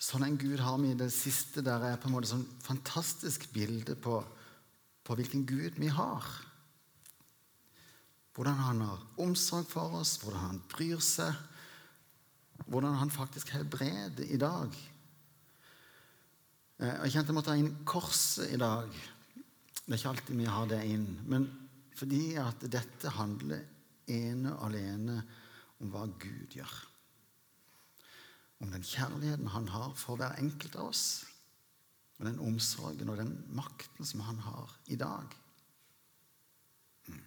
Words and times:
sånn 0.00 0.24
en 0.26 0.38
Gud 0.40 0.60
har 0.62 0.78
vi 0.82 0.92
i 0.92 0.98
det 0.98 1.10
siste, 1.14 1.62
der 1.64 1.82
er 1.86 2.00
på 2.00 2.08
en 2.08 2.16
måte 2.16 2.30
sånn 2.30 2.46
fantastisk 2.64 3.46
bilde 3.54 3.96
på, 3.96 4.18
på 5.04 5.16
hvilken 5.18 5.44
Gud 5.48 5.78
vi 5.80 5.90
har. 5.92 6.26
Hvordan 8.34 8.58
han 8.58 8.80
har 8.82 9.02
omsorg 9.22 9.68
for 9.70 10.00
oss, 10.00 10.16
hvordan 10.22 10.48
han 10.48 10.62
bryr 10.72 11.02
seg. 11.02 11.34
Hvordan 12.66 12.96
han 12.98 13.12
faktisk 13.12 13.52
helbreder 13.54 14.26
i 14.30 14.38
dag. 14.40 14.74
Eh, 16.80 16.96
jeg 17.04 17.14
kjente 17.14 17.30
jeg 17.30 17.36
måtte 17.36 17.54
ha 17.54 17.60
inn 17.60 17.74
korset 17.86 18.54
i 18.54 18.58
dag. 18.60 18.90
Det 19.84 19.92
er 19.92 20.00
ikke 20.00 20.14
alltid 20.14 20.40
vi 20.40 20.50
har 20.50 20.66
det 20.70 20.80
inn. 20.88 21.06
Men 21.30 21.46
fordi 21.94 22.34
at 22.40 22.66
dette 22.70 23.12
handler 23.14 23.62
ene 24.10 24.54
og 24.56 24.66
alene 24.68 25.20
om 25.82 25.92
hva 25.92 26.06
Gud 26.18 26.58
gjør. 26.58 26.74
Om 28.64 28.72
den 28.72 28.84
kjærligheten 28.86 29.50
han 29.52 29.68
har 29.68 29.92
for 30.00 30.16
hver 30.16 30.38
enkelt 30.40 30.76
av 30.80 30.88
oss. 30.88 31.04
Og 32.18 32.28
den 32.28 32.40
omsorgen 32.40 33.10
og 33.12 33.18
den 33.20 33.34
makten 33.52 34.08
som 34.08 34.22
han 34.24 34.38
har 34.40 34.70
i 34.88 34.96
dag. 34.96 35.34
Mm. 37.10 37.20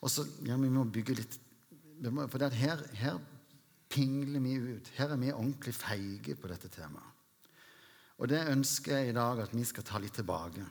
Og 0.00 0.10
så, 0.10 0.26
ja, 0.46 0.56
Vi 0.56 0.70
må 0.70 0.84
bygge 0.84 1.18
litt 1.18 1.40
For 2.30 2.48
her, 2.52 2.82
her 2.92 3.18
pingler 3.88 4.40
vi 4.40 4.54
ut. 4.76 4.88
Her 4.94 5.14
er 5.14 5.16
vi 5.16 5.32
ordentlig 5.32 5.74
feige 5.74 6.36
på 6.36 6.48
dette 6.48 6.68
temaet. 6.68 7.12
Og 8.18 8.28
det 8.28 8.46
ønsker 8.48 8.98
jeg 8.98 9.08
i 9.10 9.16
dag 9.16 9.40
at 9.40 9.54
vi 9.54 9.64
skal 9.64 9.84
ta 9.84 9.98
litt 9.98 10.14
tilbake. 10.14 10.64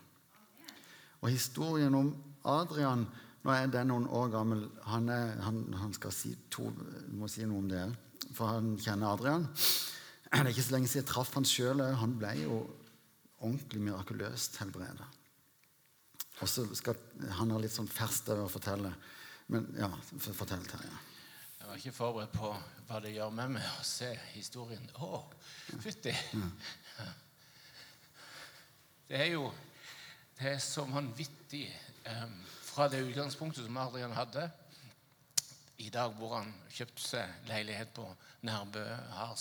Og 1.22 1.30
historien 1.30 1.94
om 1.94 2.14
Adrian 2.46 3.08
Nå 3.46 3.54
er 3.54 3.68
den 3.70 3.92
noen 3.92 4.08
år 4.10 4.32
gammel. 4.34 4.64
Han, 4.90 5.10
er, 5.14 5.36
han, 5.46 5.60
han 5.78 5.92
skal 5.94 6.14
si 6.14 6.32
to, 6.50 6.72
må 7.14 7.28
si 7.30 7.46
noe 7.46 7.62
om 7.62 7.68
det, 7.70 7.84
for 8.34 8.56
han 8.56 8.76
kjenner 8.82 9.14
Adrian. 9.14 9.50
Det 10.36 10.42
er 10.42 10.50
ikke 10.52 10.66
så 10.66 10.74
lenge 10.74 10.90
siden 10.92 11.04
jeg 11.06 11.12
traff 11.12 11.30
han 11.38 11.46
sjøl. 11.48 11.84
Han 12.02 12.16
ble 12.20 12.32
jo 12.42 12.56
ordentlig 13.40 13.84
mirakuløst 13.86 14.58
helbreda. 14.60 15.06
Og 16.44 16.50
så 16.52 16.66
skal 16.76 16.98
han 17.38 17.54
ha 17.54 17.60
litt 17.62 17.72
sånn 17.72 17.88
ferskt 17.88 18.34
å 18.34 18.50
fortelle. 18.52 18.92
Men 19.54 19.70
ja, 19.78 19.88
fortell, 20.18 20.66
Terje. 20.68 20.98
Jeg 21.60 21.70
var 21.70 21.80
ikke 21.80 21.96
forberedt 21.96 22.34
på 22.36 22.50
hva 22.90 23.00
det 23.02 23.14
gjør 23.16 23.32
med 23.38 23.56
meg 23.56 23.70
å 23.80 23.86
se 23.88 24.12
historien. 24.34 24.84
Å, 25.00 25.22
fytti! 25.82 26.12
Ja. 26.12 27.08
Det 29.06 29.22
er 29.22 29.32
jo 29.36 29.48
det 30.36 30.50
er 30.52 30.60
så 30.60 30.84
vanvittig 30.90 31.68
um, 32.10 32.34
fra 32.66 32.90
det 32.92 33.04
utgangspunktet 33.06 33.64
som 33.64 33.78
Adrian 33.80 34.16
hadde. 34.18 34.50
I 35.78 35.90
dag 35.90 36.14
hvor 36.16 36.38
han 36.38 36.54
kjøpte 36.72 37.04
seg 37.04 37.50
leilighet 37.50 37.92
på 37.96 38.06
Nærbø, 38.48 38.84
har 39.18 39.36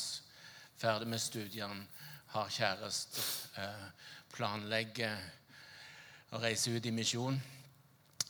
ferdig 0.76 1.08
med 1.08 1.22
studiene, 1.22 1.86
har 2.34 2.50
kjæreste, 2.50 3.22
uh, 3.58 4.14
planlegger 4.34 5.20
å 6.34 6.40
reise 6.42 6.74
ut 6.74 6.86
i 6.86 6.90
misjon. 6.94 7.38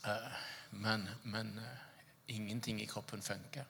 Uh, 0.04 0.36
men, 0.70 1.08
men 1.24 1.54
uh, 1.56 1.70
ingenting 2.28 2.82
i 2.82 2.88
kroppen 2.90 3.22
funker. 3.22 3.64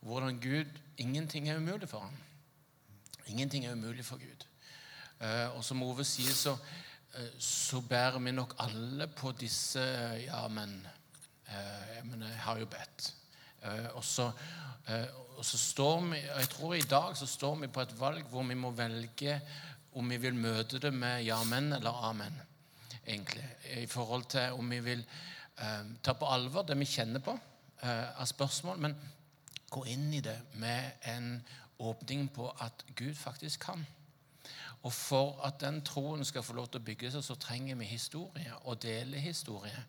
Hvordan 0.00 0.40
Gud 0.40 0.82
Ingenting 0.96 1.48
er 1.48 1.58
umulig 1.58 1.88
for 1.88 2.00
ham. 2.00 2.14
Ingenting 3.26 3.66
er 3.66 3.72
umulig 3.72 4.04
for 4.04 4.16
Gud. 4.16 4.46
og 5.54 5.64
som 5.64 5.82
Ove 5.82 6.04
sier, 6.04 6.32
så 6.32 6.56
Eh, 7.16 7.28
så 7.38 7.80
bærer 7.80 8.18
vi 8.18 8.30
nok 8.30 8.54
alle 8.58 9.06
på 9.06 9.32
disse 9.32 9.80
Ja, 10.26 10.48
men, 10.48 10.86
eh, 11.48 12.04
men 12.04 12.22
jeg 12.22 12.38
har 12.38 12.58
jo 12.58 12.66
bedt. 12.66 13.14
Eh, 13.66 13.88
og 13.96 14.04
så, 14.04 14.30
og 15.36 15.44
så 15.44 15.58
står 15.58 16.00
vi 16.12 16.20
og 16.30 16.40
Jeg 16.40 16.48
tror 16.52 16.74
i 16.74 16.84
dag 16.90 17.16
så 17.18 17.26
står 17.26 17.56
vi 17.64 17.68
på 17.74 17.82
et 17.82 17.94
valg 17.98 18.28
hvor 18.30 18.46
vi 18.46 18.54
må 18.54 18.70
velge 18.70 19.40
om 19.98 20.10
vi 20.10 20.18
vil 20.22 20.36
møte 20.38 20.78
det 20.78 20.92
med 20.94 21.24
ja, 21.24 21.40
men 21.44 21.72
eller 21.72 22.04
amen. 22.10 22.40
egentlig, 23.06 23.44
I 23.76 23.86
forhold 23.86 24.24
til 24.30 24.52
om 24.52 24.70
vi 24.70 24.80
vil 24.80 25.04
ta 26.02 26.12
på 26.12 26.28
alvor 26.28 26.62
det 26.68 26.78
vi 26.78 26.84
kjenner 26.84 27.20
på 27.24 27.32
av 27.82 28.26
spørsmål, 28.28 28.78
men 28.78 28.96
gå 29.70 29.84
inn 29.90 30.12
i 30.14 30.20
det 30.20 30.36
med 30.60 31.06
en 31.08 31.42
åpning 31.78 32.28
på 32.28 32.48
at 32.60 32.84
Gud 32.94 33.14
faktisk 33.14 33.60
kan. 33.66 33.86
Og 34.82 34.92
for 34.92 35.40
at 35.46 35.60
den 35.60 35.80
troen 35.84 36.24
skal 36.24 36.44
få 36.46 36.54
lov 36.54 36.68
til 36.70 36.80
å 36.80 36.86
bygge 36.86 37.10
seg, 37.10 37.24
så 37.24 37.34
trenger 37.40 37.78
vi 37.80 37.88
historie 37.90 38.52
og 38.64 38.78
dele 38.82 39.18
historie 39.18 39.80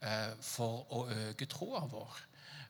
eh, 0.00 0.32
for 0.40 0.84
å 0.94 1.06
øke 1.10 1.48
troa 1.50 1.82
vår. 1.90 2.20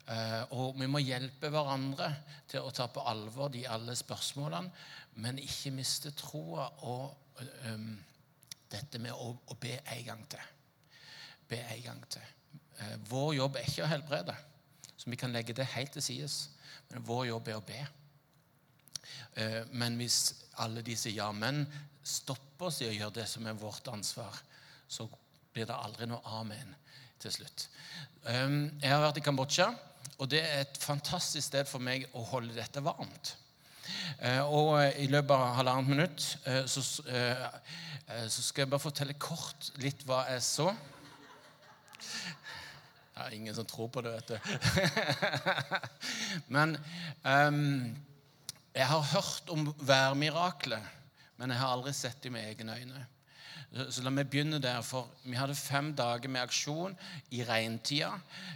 Eh, 0.06 0.42
og 0.54 0.76
vi 0.78 0.86
må 0.86 1.00
hjelpe 1.02 1.50
hverandre 1.50 2.12
til 2.46 2.62
å 2.62 2.70
ta 2.74 2.86
på 2.92 3.02
alvor 3.10 3.50
de 3.50 3.64
alle 3.66 3.96
spørsmålene, 3.98 4.70
men 5.22 5.40
ikke 5.42 5.72
miste 5.74 6.12
troa 6.14 6.68
og 6.86 7.40
um, 7.72 7.96
dette 8.70 9.00
med 9.02 9.14
å, 9.14 9.32
å, 9.34 9.56
be 9.60 9.78
en 9.80 10.04
gang 10.06 10.22
til. 10.30 10.52
Be 11.48 11.58
en 11.62 11.82
gang 11.84 12.04
til. 12.12 12.34
Eh, 12.78 12.96
vår 13.08 13.34
jobb 13.38 13.58
er 13.58 13.68
ikke 13.70 13.86
å 13.86 13.90
helbrede, 13.90 14.36
så 14.96 15.10
vi 15.10 15.18
kan 15.20 15.34
legge 15.34 15.56
det 15.56 15.68
helt 15.74 15.94
til 15.96 16.04
sides. 16.04 16.38
Men 16.90 17.06
vår 17.06 17.26
jobb 17.32 17.50
er 17.50 17.58
å 17.58 17.66
be. 17.66 17.80
Eh, 19.40 19.62
men 19.72 19.98
hvis 20.00 20.20
alle 20.62 20.84
disse 20.86 21.12
ja-men 21.14 21.64
stopper 22.06 22.70
oss 22.70 22.82
i 22.84 22.90
å 22.90 22.94
gjøre 22.94 23.18
det 23.20 23.28
som 23.30 23.46
er 23.46 23.58
vårt 23.58 23.88
ansvar, 23.90 24.38
så 24.88 25.08
blir 25.52 25.66
det 25.68 25.76
aldri 25.76 26.08
noe 26.10 26.36
amen 26.38 26.74
til 27.22 27.34
slutt. 27.40 27.68
Eh, 28.28 28.46
jeg 28.82 28.92
har 28.92 29.02
vært 29.02 29.22
i 29.22 29.24
Kambodsja, 29.24 29.70
og 30.18 30.30
det 30.32 30.40
er 30.42 30.62
et 30.62 30.78
fantastisk 30.80 31.46
sted 31.48 31.68
for 31.68 31.82
meg 31.82 32.06
å 32.16 32.24
holde 32.32 32.56
dette 32.56 32.82
varmt. 32.84 33.34
Eh, 34.18 34.42
og 34.42 34.80
i 34.98 35.06
løpet 35.12 35.34
av 35.36 35.58
halvannet 35.60 35.90
minutt 35.92 36.26
så, 36.66 36.82
så 36.82 38.42
skal 38.42 38.64
jeg 38.64 38.72
bare 38.72 38.82
fortelle 38.82 39.18
kort 39.20 39.70
litt 39.82 40.02
hva 40.08 40.24
jeg 40.32 40.42
så. 40.46 40.70
Det 43.16 43.24
er 43.24 43.36
ingen 43.38 43.54
som 43.56 43.64
tror 43.64 43.88
på 43.88 44.02
det, 44.04 44.12
vet 44.12 44.28
du. 44.28 44.38
Men 46.54 46.76
um, 47.24 47.94
jeg 48.76 48.86
har 48.90 49.06
hørt 49.14 49.48
om 49.48 49.70
værmirakler, 49.80 50.82
men 51.36 51.52
jeg 51.52 51.60
har 51.60 51.72
aldri 51.72 51.94
sett 51.96 52.18
det 52.24 52.32
med 52.32 52.44
egne 52.44 52.74
øyne. 52.76 53.06
Så 53.90 54.02
la 54.04 54.10
meg 54.14 54.28
begynne 54.30 54.60
der, 54.62 54.80
for 54.86 55.10
Vi 55.24 55.36
hadde 55.36 55.54
fem 55.54 55.90
dager 55.96 56.30
med 56.32 56.40
aksjon 56.40 56.94
i 57.34 57.42
regntida. 57.44 58.12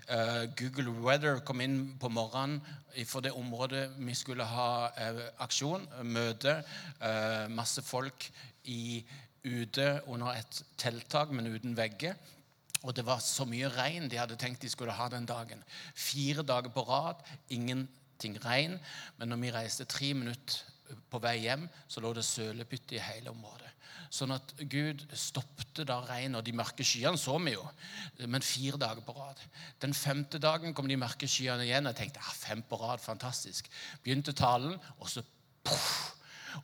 Uh, 0.08 0.46
Google 0.56 0.94
Weather 1.02 1.40
kom 1.44 1.60
inn 1.60 1.96
på 2.00 2.08
morgenen 2.08 2.60
for 3.06 3.22
det 3.22 3.32
området 3.36 3.90
vi 3.98 4.14
skulle 4.14 4.46
ha 4.46 4.70
uh, 4.88 5.20
aksjon, 5.44 5.86
møte. 6.02 6.60
Masse 7.50 7.82
folk 7.82 8.30
i, 8.64 9.04
ute 9.44 10.00
under 10.06 10.34
et 10.38 10.62
telttak, 10.78 11.32
men 11.32 11.50
uten 11.52 11.76
vegger. 11.76 12.14
Og 12.82 12.96
det 12.96 13.04
var 13.04 13.20
så 13.20 13.44
mye 13.48 13.68
regn 13.74 14.08
de 14.08 14.18
hadde 14.20 14.38
tenkt 14.40 14.62
de 14.64 14.70
skulle 14.72 14.94
ha 14.96 15.08
den 15.12 15.28
dagen. 15.28 15.62
Fire 15.94 16.42
dager 16.46 16.72
på 16.72 16.84
rad, 16.88 17.20
ingenting 17.52 18.38
regn. 18.44 18.78
Men 19.18 19.28
når 19.28 19.42
vi 19.42 19.52
reiste 19.52 19.84
tre 19.84 20.14
minutter 20.14 20.62
på 21.10 21.20
vei 21.20 21.36
hjem, 21.44 21.68
så 21.88 22.00
lå 22.00 22.14
det 22.16 22.24
sølepytte 22.24 22.96
i 22.96 23.04
hele 23.04 23.34
området. 23.34 23.68
Sånn 24.10 24.34
at 24.34 24.52
Gud 24.66 25.04
stoppte 25.14 25.84
da 25.86 26.00
regnet. 26.02 26.40
Og 26.40 26.46
de 26.46 26.54
mørke 26.58 26.84
skyene 26.86 27.18
så 27.20 27.36
vi 27.38 27.54
jo, 27.54 27.66
men 28.26 28.42
fire 28.42 28.80
dager 28.80 29.04
på 29.06 29.14
rad. 29.14 29.42
Den 29.82 29.94
femte 29.94 30.40
dagen 30.42 30.74
kom 30.74 30.90
de 30.90 30.98
mørke 30.98 31.28
skyene 31.30 31.66
igjen. 31.66 31.86
og 31.86 31.94
Jeg 31.94 32.00
tenkte 32.02 32.24
ah, 32.24 32.32
fem 32.34 32.64
på 32.66 32.78
rad, 32.80 32.98
fantastisk. 33.04 33.70
Begynte 34.02 34.34
talen, 34.34 34.74
og 34.98 35.10
så 35.10 35.22
poff! 35.64 36.16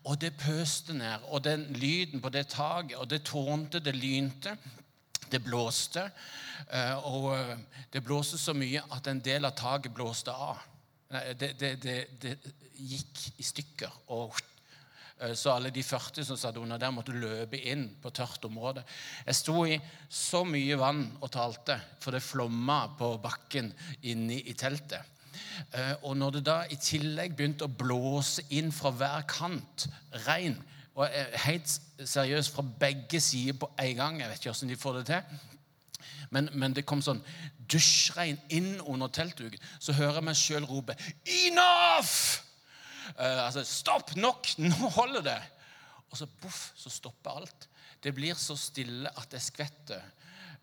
Og 0.02 0.18
det 0.20 0.32
pøste 0.34 0.96
ned. 0.98 1.22
Og 1.30 1.44
den 1.44 1.68
lyden 1.78 2.20
på 2.20 2.32
det 2.34 2.48
taket, 2.50 2.96
og 2.98 3.06
det 3.10 3.22
tårnte, 3.22 3.78
det 3.78 3.94
lynte. 3.94 4.56
Det 5.30 5.42
blåste. 5.42 6.08
Eh, 6.70 7.06
og 7.06 7.30
eh, 7.38 7.54
det 7.92 8.02
blåste 8.04 8.38
så 8.38 8.54
mye 8.54 8.82
at 8.94 9.06
en 9.06 9.22
del 9.22 9.46
av 9.46 9.54
taket 9.58 9.94
blåste 9.94 10.34
av. 10.34 10.58
Det, 11.38 11.52
det, 11.60 11.72
det, 11.82 11.96
det, 12.22 12.36
gikk 12.74 13.20
i 13.38 13.46
stykker. 13.46 13.92
og 14.10 14.34
Så 15.16 15.48
alle 15.48 15.70
de 15.72 15.80
40 15.80 16.26
som 16.28 16.36
satt 16.36 16.58
under 16.60 16.76
der, 16.76 16.92
måtte 16.92 17.14
løpe 17.16 17.56
inn 17.56 17.86
på 18.02 18.10
tørt 18.12 18.44
område. 18.44 18.82
Jeg 19.24 19.38
sto 19.38 19.62
i 19.64 19.78
så 20.12 20.42
mye 20.44 20.76
vann 20.76 21.06
og 21.22 21.30
talte, 21.32 21.78
for 22.02 22.12
det 22.12 22.20
flomma 22.24 22.82
på 22.98 23.14
bakken 23.24 23.70
inne 24.04 24.36
i 24.36 24.52
teltet. 24.58 25.00
Eh, 25.72 25.94
og 26.04 26.16
når 26.20 26.36
det 26.36 26.44
da 26.48 26.56
i 26.68 26.76
tillegg 26.80 27.36
begynte 27.36 27.64
å 27.64 27.72
blåse 27.72 28.44
inn 28.56 28.68
fra 28.72 28.92
hver 28.92 29.24
kant 29.30 29.88
regn, 30.26 30.58
og 30.96 31.12
helt 31.44 31.68
seriøst 32.08 32.54
fra 32.54 32.64
begge 32.80 33.20
sider 33.20 33.58
på 33.60 33.68
en 33.82 33.98
gang 33.98 34.20
Jeg 34.20 34.30
vet 34.30 34.38
ikke 34.40 34.52
hvordan 34.54 34.70
de 34.70 34.78
får 34.80 34.94
det 34.96 35.02
til. 35.10 35.42
Men, 36.32 36.48
men 36.56 36.72
det 36.72 36.86
kom 36.88 37.02
sånn 37.04 37.20
dusjregn 37.68 38.38
inn 38.48 38.78
under 38.80 39.12
teltduken. 39.12 39.60
Så 39.78 39.92
hører 39.96 40.20
jeg 40.20 40.28
meg 40.28 40.40
sjøl 40.40 40.68
rope 40.68 40.96
'Enough!' 40.96 42.45
Uh, 43.14 43.46
altså, 43.46 43.64
Stopp! 43.68 44.14
Nok! 44.18 44.52
Nå 44.62 44.90
holder 44.96 45.24
det! 45.26 45.38
Og 46.10 46.18
så 46.18 46.28
boff, 46.42 46.70
så 46.78 46.92
stopper 46.92 47.40
alt. 47.40 47.68
Det 48.02 48.12
blir 48.14 48.38
så 48.38 48.56
stille 48.58 49.10
at 49.10 49.30
det 49.32 49.42
skvetter. 49.42 50.02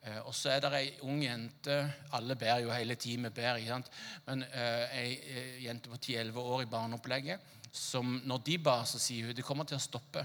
Uh, 0.04 0.20
og 0.28 0.36
så 0.36 0.52
er 0.54 0.64
det 0.64 0.72
ei 0.76 0.88
ung 1.08 1.22
jente 1.24 1.76
Alle 2.18 2.36
ber 2.36 2.60
jo 2.66 2.72
hele 2.76 2.96
tiden, 3.00 3.30
ber, 3.32 3.60
ikke 3.60 3.76
sant? 3.76 3.92
Men 4.28 4.44
uh, 4.44 4.96
ei 5.00 5.64
jente 5.64 5.92
på 5.92 6.00
10-11 6.00 6.40
år 6.44 6.66
i 6.66 6.72
barneopplegget 6.72 7.52
som 7.74 8.20
når 8.30 8.44
de 8.46 8.58
ba, 8.62 8.84
så 8.86 9.00
sier 9.02 9.26
hun 9.26 9.36
det 9.36 9.46
kommer 9.46 9.66
til 9.66 9.80
å 9.80 9.82
stoppe. 9.82 10.22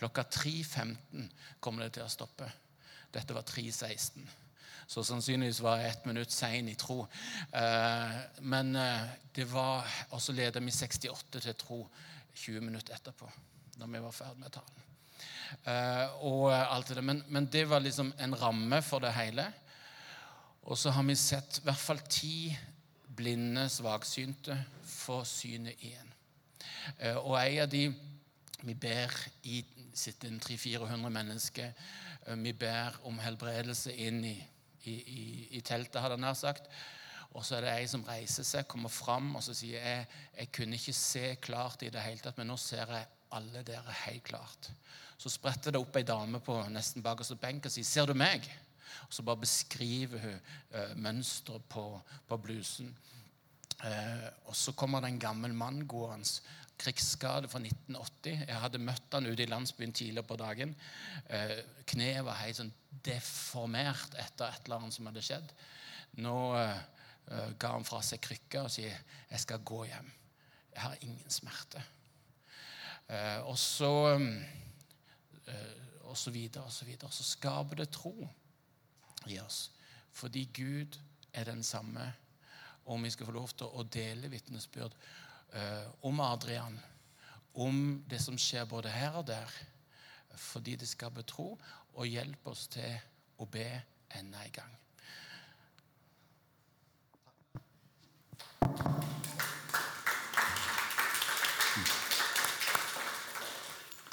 Klokka 0.00 0.24
3.15 0.24 1.28
kommer 1.60 1.84
det 1.84 1.98
til 1.98 2.06
å 2.06 2.10
stoppe. 2.10 2.48
Dette 3.12 3.36
var 3.36 3.44
3.16. 3.46 4.24
Så 4.86 5.04
sannsynligvis 5.04 5.62
var 5.64 5.80
jeg 5.80 5.90
ett 5.90 6.06
minutt 6.06 6.32
sein 6.32 6.68
i 6.68 6.76
tro. 6.78 7.04
Eh, 7.52 8.16
men 8.40 8.76
eh, 8.76 9.06
det 9.34 9.46
var 9.52 9.86
Og 10.10 10.22
så 10.22 10.32
leda 10.32 10.60
vi 10.60 10.70
68 10.70 11.40
til 11.40 11.54
tro 11.58 11.80
20 12.34 12.60
minutter 12.60 12.94
etterpå, 12.94 13.28
når 13.78 13.86
vi 13.86 14.02
var 14.02 14.14
ferdig 14.14 14.40
med 14.40 14.52
talen. 14.54 14.80
Eh, 15.64 16.24
og 16.26 16.52
alt 16.52 16.88
det 16.88 17.04
Men, 17.04 17.24
men 17.28 17.46
det 17.46 17.68
var 17.70 17.80
liksom 17.80 18.12
en 18.18 18.34
ramme 18.40 18.82
for 18.82 18.98
det 18.98 19.12
hele. 19.14 19.46
Og 20.62 20.78
så 20.78 20.90
har 20.90 21.02
vi 21.02 21.14
sett 21.14 21.58
i 21.58 21.64
hvert 21.64 21.78
fall 21.78 22.00
ti 22.08 22.56
blinde, 23.16 23.68
svaksynte 23.68 24.64
få 24.84 25.24
synet 25.24 25.80
igjen. 25.80 26.10
Og 27.22 27.36
en 27.38 27.62
av 27.62 27.68
de 27.68 27.94
Vi 28.64 28.74
ber 28.74 29.12
i 29.42 29.64
sitter 29.94 30.28
300-400 30.28 31.08
mennesker. 31.08 31.72
Vi 32.34 32.52
ber 32.52 32.96
om 33.04 33.18
helbredelse 33.18 33.92
inn 33.92 34.24
i 34.24 34.34
i, 34.90 34.94
i, 34.94 35.24
i 35.58 35.62
teltet, 35.64 36.00
hadde 36.02 36.18
han 36.18 36.26
nær 36.26 36.38
sagt. 36.38 36.70
Og 37.34 37.42
så 37.42 37.56
er 37.56 37.64
det 37.64 37.72
ei 37.74 37.86
som 37.90 38.04
reiser 38.06 38.46
seg, 38.46 38.66
kommer 38.70 38.92
fram 38.92 39.32
og 39.34 39.42
så 39.42 39.56
sier 39.56 39.82
jeg, 39.82 40.06
jeg 40.38 40.50
kunne 40.54 40.78
ikke 40.78 40.94
se 40.94 41.24
klart 41.42 41.82
i 41.82 41.90
det 41.90 42.02
hele 42.04 42.22
tatt, 42.22 42.38
men 42.38 42.52
nå 42.52 42.58
ser 42.60 42.92
jeg 42.94 43.08
alle 43.34 43.64
dere 43.66 43.96
helt 44.04 44.22
klart. 44.28 44.70
Så 45.18 45.32
spretter 45.32 45.74
det 45.74 45.80
opp 45.82 45.96
ei 45.98 46.06
dame 46.06 46.38
på 46.42 46.60
nesten 46.70 47.02
bakerste 47.02 47.36
benk 47.40 47.66
og 47.66 47.74
sier 47.74 47.84
'Ser 47.84 48.06
du 48.06 48.14
meg?' 48.14 48.50
Og 49.08 49.12
Så 49.14 49.22
bare 49.22 49.36
beskriver 49.36 50.18
hun 50.18 50.40
eh, 50.70 50.94
mønsteret 50.96 51.64
på, 51.68 52.00
på 52.28 52.36
blusen. 52.36 52.96
Eh, 53.84 54.28
og 54.46 54.56
så 54.56 54.72
kommer 54.72 55.00
det 55.00 55.08
en 55.08 55.18
gammel 55.18 55.54
mann 55.54 55.86
gående 55.88 56.40
krigsskade 56.78 57.48
fra 57.48 57.60
1980. 57.62 58.44
Jeg 58.48 58.60
hadde 58.60 58.82
møtt 58.82 59.14
han 59.14 59.26
ute 59.26 59.44
i 59.44 59.50
landsbyen 59.50 59.92
tidligere 59.94 60.26
på 60.26 60.38
dagen. 60.40 60.74
Eh, 61.30 61.60
kneet 61.90 62.24
var 62.26 62.40
helt 62.40 62.58
sånn 62.58 62.72
deformert 63.04 64.16
etter 64.20 64.50
et 64.50 64.66
eller 64.66 64.82
annet 64.82 64.96
som 64.96 65.08
hadde 65.08 65.24
skjedd. 65.24 65.54
Nå 66.24 66.36
eh, 66.58 66.82
eh, 67.30 67.54
ga 67.60 67.74
han 67.76 67.86
fra 67.86 68.02
seg 68.04 68.22
krykka 68.24 68.66
og 68.66 68.74
sier 68.74 68.96
'Jeg 69.30 69.40
skal 69.40 69.64
gå 69.64 69.84
hjem. 69.84 70.12
Jeg 70.74 70.82
har 70.82 70.96
ingen 71.00 71.30
smerte'. 71.30 71.82
Og 73.44 73.58
så 73.58 74.16
og 76.04 76.16
så 76.16 76.30
videre 76.30 76.64
og 76.64 76.72
så 76.72 76.84
videre. 76.84 77.10
Så 77.12 77.22
skaper 77.22 77.76
det 77.76 77.90
tro 77.90 78.28
i 79.26 79.38
oss. 79.38 79.70
Fordi 80.12 80.44
Gud 80.44 80.98
er 81.32 81.44
den 81.44 81.62
samme. 81.62 82.14
Om 82.86 83.02
vi 83.02 83.10
skal 83.10 83.26
få 83.26 83.32
lov 83.32 83.48
til 83.48 83.66
å 83.66 83.82
dele 83.82 84.28
vitnesbyrd 84.28 84.92
Eh, 84.92 85.23
om 86.02 86.20
Adrian, 86.20 86.78
om 87.54 88.02
det 88.10 88.18
som 88.22 88.38
skjer 88.40 88.66
både 88.70 88.90
her 88.90 89.20
og 89.20 89.26
der, 89.28 89.50
fordi 90.34 90.76
det 90.76 90.88
skal 90.90 91.14
betro, 91.14 91.54
og 91.94 92.10
hjelpe 92.10 92.50
oss 92.50 92.66
til 92.74 92.96
å 93.38 93.46
be 93.46 93.68
enda 94.18 94.42
en 94.42 94.54
gang. 94.54 94.72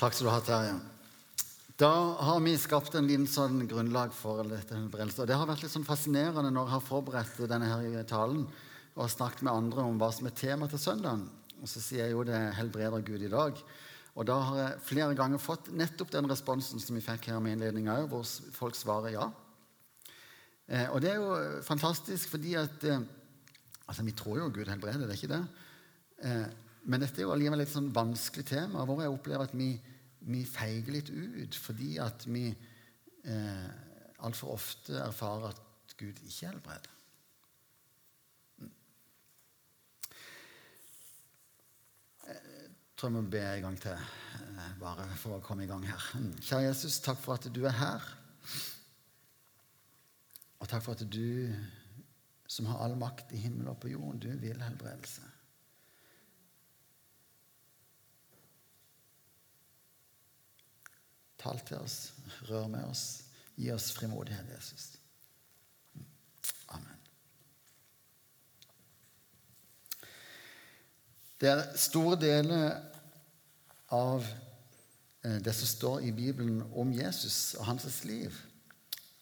Takk 0.01 0.15
skal 0.17 0.25
du 0.25 0.31
ha, 0.33 0.39
Terje. 0.41 0.77
Da 1.81 1.91
har 2.25 2.39
vi 2.41 2.55
skapt 2.57 2.95
en 2.97 3.07
liten 3.09 3.27
sånn 3.29 3.63
grunnlag 3.69 4.11
for 4.13 4.41
dette 4.45 4.77
Og 4.77 5.27
Det 5.29 5.37
har 5.37 5.47
vært 5.49 5.63
litt 5.63 5.73
sånn 5.73 5.85
fascinerende 5.85 6.49
når 6.53 6.67
jeg 6.67 6.73
har 6.75 6.83
forberedt 6.85 7.39
denne 7.49 7.69
her 7.69 8.03
talen 8.09 8.45
og 8.95 9.05
har 9.05 9.13
snakket 9.13 9.45
med 9.47 9.53
andre 9.53 9.85
om 9.87 9.99
hva 10.01 10.09
som 10.13 10.27
er 10.27 10.35
tema 10.35 10.67
til 10.71 10.81
søndagen. 10.81 11.27
Og 11.61 11.69
så 11.69 11.81
sier 11.83 12.05
jeg 12.05 12.15
jo 12.15 12.25
det 12.27 12.39
helbreder 12.57 13.05
Gud 13.05 13.23
i 13.23 13.31
dag. 13.31 13.61
Og 14.11 14.27
da 14.27 14.35
har 14.49 14.59
jeg 14.59 14.81
flere 14.89 15.15
ganger 15.15 15.39
fått 15.39 15.69
nettopp 15.71 16.11
den 16.11 16.27
responsen 16.27 16.81
som 16.83 16.97
vi 16.97 17.03
fikk 17.05 17.29
her 17.31 17.39
med 17.43 17.55
innledninga 17.55 18.01
hvor 18.11 18.25
folk 18.55 18.75
svarer 18.75 19.15
ja. 19.15 19.29
Eh, 20.67 20.87
og 20.91 20.99
det 21.03 21.13
er 21.13 21.21
jo 21.21 21.61
fantastisk, 21.67 22.33
fordi 22.33 22.55
at 22.59 22.87
eh, 22.87 23.09
Altså, 23.91 24.05
vi 24.07 24.13
tror 24.15 24.37
jo 24.39 24.51
Gud 24.55 24.69
helbreder, 24.71 25.01
det 25.03 25.09
er 25.09 25.17
ikke 25.19 25.33
det. 25.33 25.41
Eh, 26.23 26.45
men 26.87 27.03
dette 27.03 27.19
er 27.19 27.25
jo 27.25 27.33
allikevel 27.33 27.65
et 27.65 27.73
sånn 27.73 27.89
vanskelig 27.91 28.45
tema, 28.47 28.85
hvor 28.87 29.01
jeg 29.03 29.11
opplever 29.11 29.49
at 29.49 29.55
vi, 29.57 29.73
vi 30.31 30.45
feiger 30.47 30.95
litt 30.95 31.11
ut 31.11 31.57
fordi 31.59 31.97
at 31.99 32.23
vi 32.31 32.45
eh, 32.47 33.67
altfor 34.23 34.55
ofte 34.55 34.95
erfarer 35.01 35.51
at 35.51 35.97
Gud 35.99 36.21
ikke 36.23 36.53
helbreder. 36.53 37.00
Tror 43.01 43.09
jeg 43.09 43.17
må 43.17 43.29
be 43.33 43.39
en 43.41 43.63
gang 43.63 43.77
til, 43.81 43.91
eh, 43.91 44.73
bare 44.79 45.07
for 45.17 45.39
å 45.39 45.41
komme 45.41 45.63
i 45.63 45.67
gang 45.67 45.81
her. 45.89 46.03
Mm. 46.13 46.35
Kjære 46.37 46.67
Jesus, 46.67 46.99
takk 47.01 47.17
for 47.17 47.33
at 47.33 47.47
du 47.49 47.63
er 47.65 47.73
her. 47.73 48.03
Og 50.61 50.69
takk 50.69 50.83
for 50.85 50.93
at 50.93 51.01
du, 51.09 51.49
som 52.45 52.67
har 52.69 52.83
all 52.85 52.93
makt 53.01 53.33
i 53.33 53.39
himmelen 53.41 53.71
og 53.71 53.79
på 53.81 53.89
jorden, 53.89 54.19
du 54.21 54.29
vil 54.37 54.61
helbredelse. 54.61 55.25
Tal 61.41 61.63
til 61.65 61.81
oss, 61.81 62.13
rør 62.51 62.69
med 62.69 62.85
oss, 62.85 63.23
gi 63.57 63.71
oss 63.73 63.89
frimodighet, 63.97 64.45
Jesus. 64.53 64.91
Mm. 65.97 66.05
Amen. 66.77 67.01
Det 71.41 71.49
er 71.49 71.65
store 71.89 72.21
deler 72.21 72.90
av 73.91 74.25
eh, 75.23 75.37
det 75.43 75.53
som 75.53 75.67
står 75.67 76.07
i 76.07 76.13
Bibelen 76.15 76.63
om 76.73 76.93
Jesus 76.95 77.55
og 77.59 77.67
hans 77.67 78.03
liv, 78.07 78.35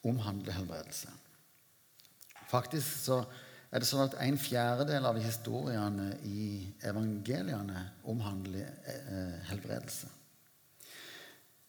omhandler 0.06 0.56
helbredelse. 0.56 1.12
Faktisk 2.50 3.04
så 3.04 3.20
er 3.70 3.82
det 3.82 3.90
sånn 3.90 4.08
at 4.08 4.16
en 4.24 4.40
fjerdedel 4.42 5.06
av 5.06 5.20
historiene 5.22 6.14
i 6.26 6.46
evangeliene 6.90 7.84
omhandler 8.10 8.72
eh, 8.90 9.36
helbredelse. 9.52 10.10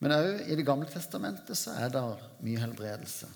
Men 0.00 0.16
òg 0.16 0.46
i 0.48 0.56
Det 0.56 0.64
gamle 0.64 0.88
testamentet 0.88 1.58
så 1.58 1.74
er 1.76 1.92
det 1.92 2.02
mye 2.40 2.62
helbredelse. 2.62 3.28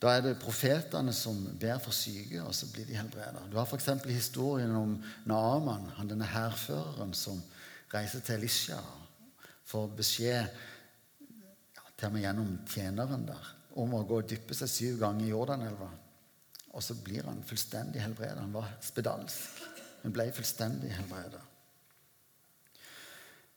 Da 0.00 0.14
er 0.14 0.24
det 0.24 0.38
profetene 0.40 1.12
som 1.16 1.36
ber 1.60 1.78
for 1.80 1.94
syke, 1.96 2.40
og 2.44 2.54
så 2.56 2.68
blir 2.72 2.88
de 2.88 2.96
helbreda. 2.96 3.44
Du 3.48 3.56
har 3.56 3.68
f.eks. 3.68 3.88
historien 4.08 4.72
om 4.76 4.96
Naaman, 5.28 5.90
han 5.96 6.10
denne 6.10 6.28
hærføreren 6.28 7.14
som 7.16 7.40
reiser 7.94 8.24
til 8.24 8.38
Elisha, 8.38 8.78
får 9.64 9.92
beskjed 9.98 10.40
ja, 10.44 11.84
til 11.96 12.08
og 12.08 12.14
med 12.14 12.24
gjennom 12.24 12.54
tjeneren 12.70 13.26
der, 13.28 13.50
om 13.80 13.94
å 13.96 14.04
gå 14.06 14.20
og 14.22 14.30
dyppe 14.30 14.56
seg 14.56 14.70
syv 14.70 15.00
ganger 15.02 15.26
i 15.26 15.32
Jordanelva. 15.32 15.90
Og 16.74 16.82
så 16.82 16.96
blir 16.98 17.26
han 17.28 17.42
fullstendig 17.46 18.02
helbredet. 18.02 18.40
Han 18.42 18.54
var 18.54 18.72
spedalsk, 18.82 19.60
men 20.02 20.14
ble 20.14 20.30
fullstendig 20.34 20.90
helbredet. 20.96 21.42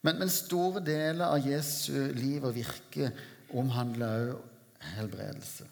Men, 0.05 0.21
men, 0.21 0.29
store 0.31 0.79
deler 0.85 1.25
av 1.33 1.41
Jesu 1.43 2.13
liv 2.15 2.45
og 2.45 2.53
virke 2.55 3.09
omhandler 3.57 4.35
også 4.35 4.53
helbredelse. 4.97 5.67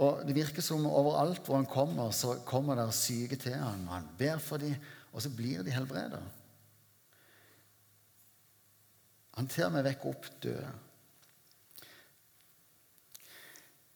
Og 0.00 0.22
Det 0.26 0.34
virker 0.36 0.64
som 0.64 0.86
overalt 0.86 1.44
hvor 1.44 1.58
han 1.58 1.68
kommer, 1.68 2.10
så 2.14 2.38
kommer 2.46 2.78
det 2.78 2.92
syke 2.96 3.36
til 3.36 3.56
ham. 3.58 3.86
Han 3.90 4.08
ber 4.18 4.38
for 4.38 4.62
dem, 4.62 4.76
og 5.12 5.22
så 5.22 5.32
blir 5.34 5.64
de 5.66 5.74
helbredet. 5.74 6.22
Han 9.40 9.48
til 9.48 9.64
og 9.70 9.72
med 9.72 9.86
opp 10.04 10.26
døde. 10.44 10.70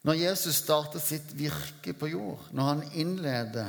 Når 0.09 0.17
Jesus 0.17 0.63
starter 0.63 1.03
sitt 1.05 1.35
virke 1.37 1.93
på 1.97 2.09
jord, 2.09 2.47
når 2.57 2.71
han 2.71 2.81
innleder 2.97 3.69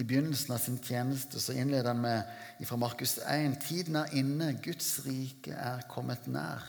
i 0.00 0.06
begynnelsen 0.08 0.56
av 0.56 0.62
sin 0.64 0.78
tjeneste, 0.80 1.36
så 1.40 1.52
innleder 1.52 1.92
han 1.92 2.00
med 2.00 2.64
fra 2.64 2.80
Markus 2.80 3.18
1.: 3.20 3.58
Tiden 3.60 4.00
er 4.00 4.16
inne, 4.16 4.54
Guds 4.64 5.02
rike 5.04 5.52
er 5.52 5.84
kommet 5.92 6.24
nær. 6.32 6.64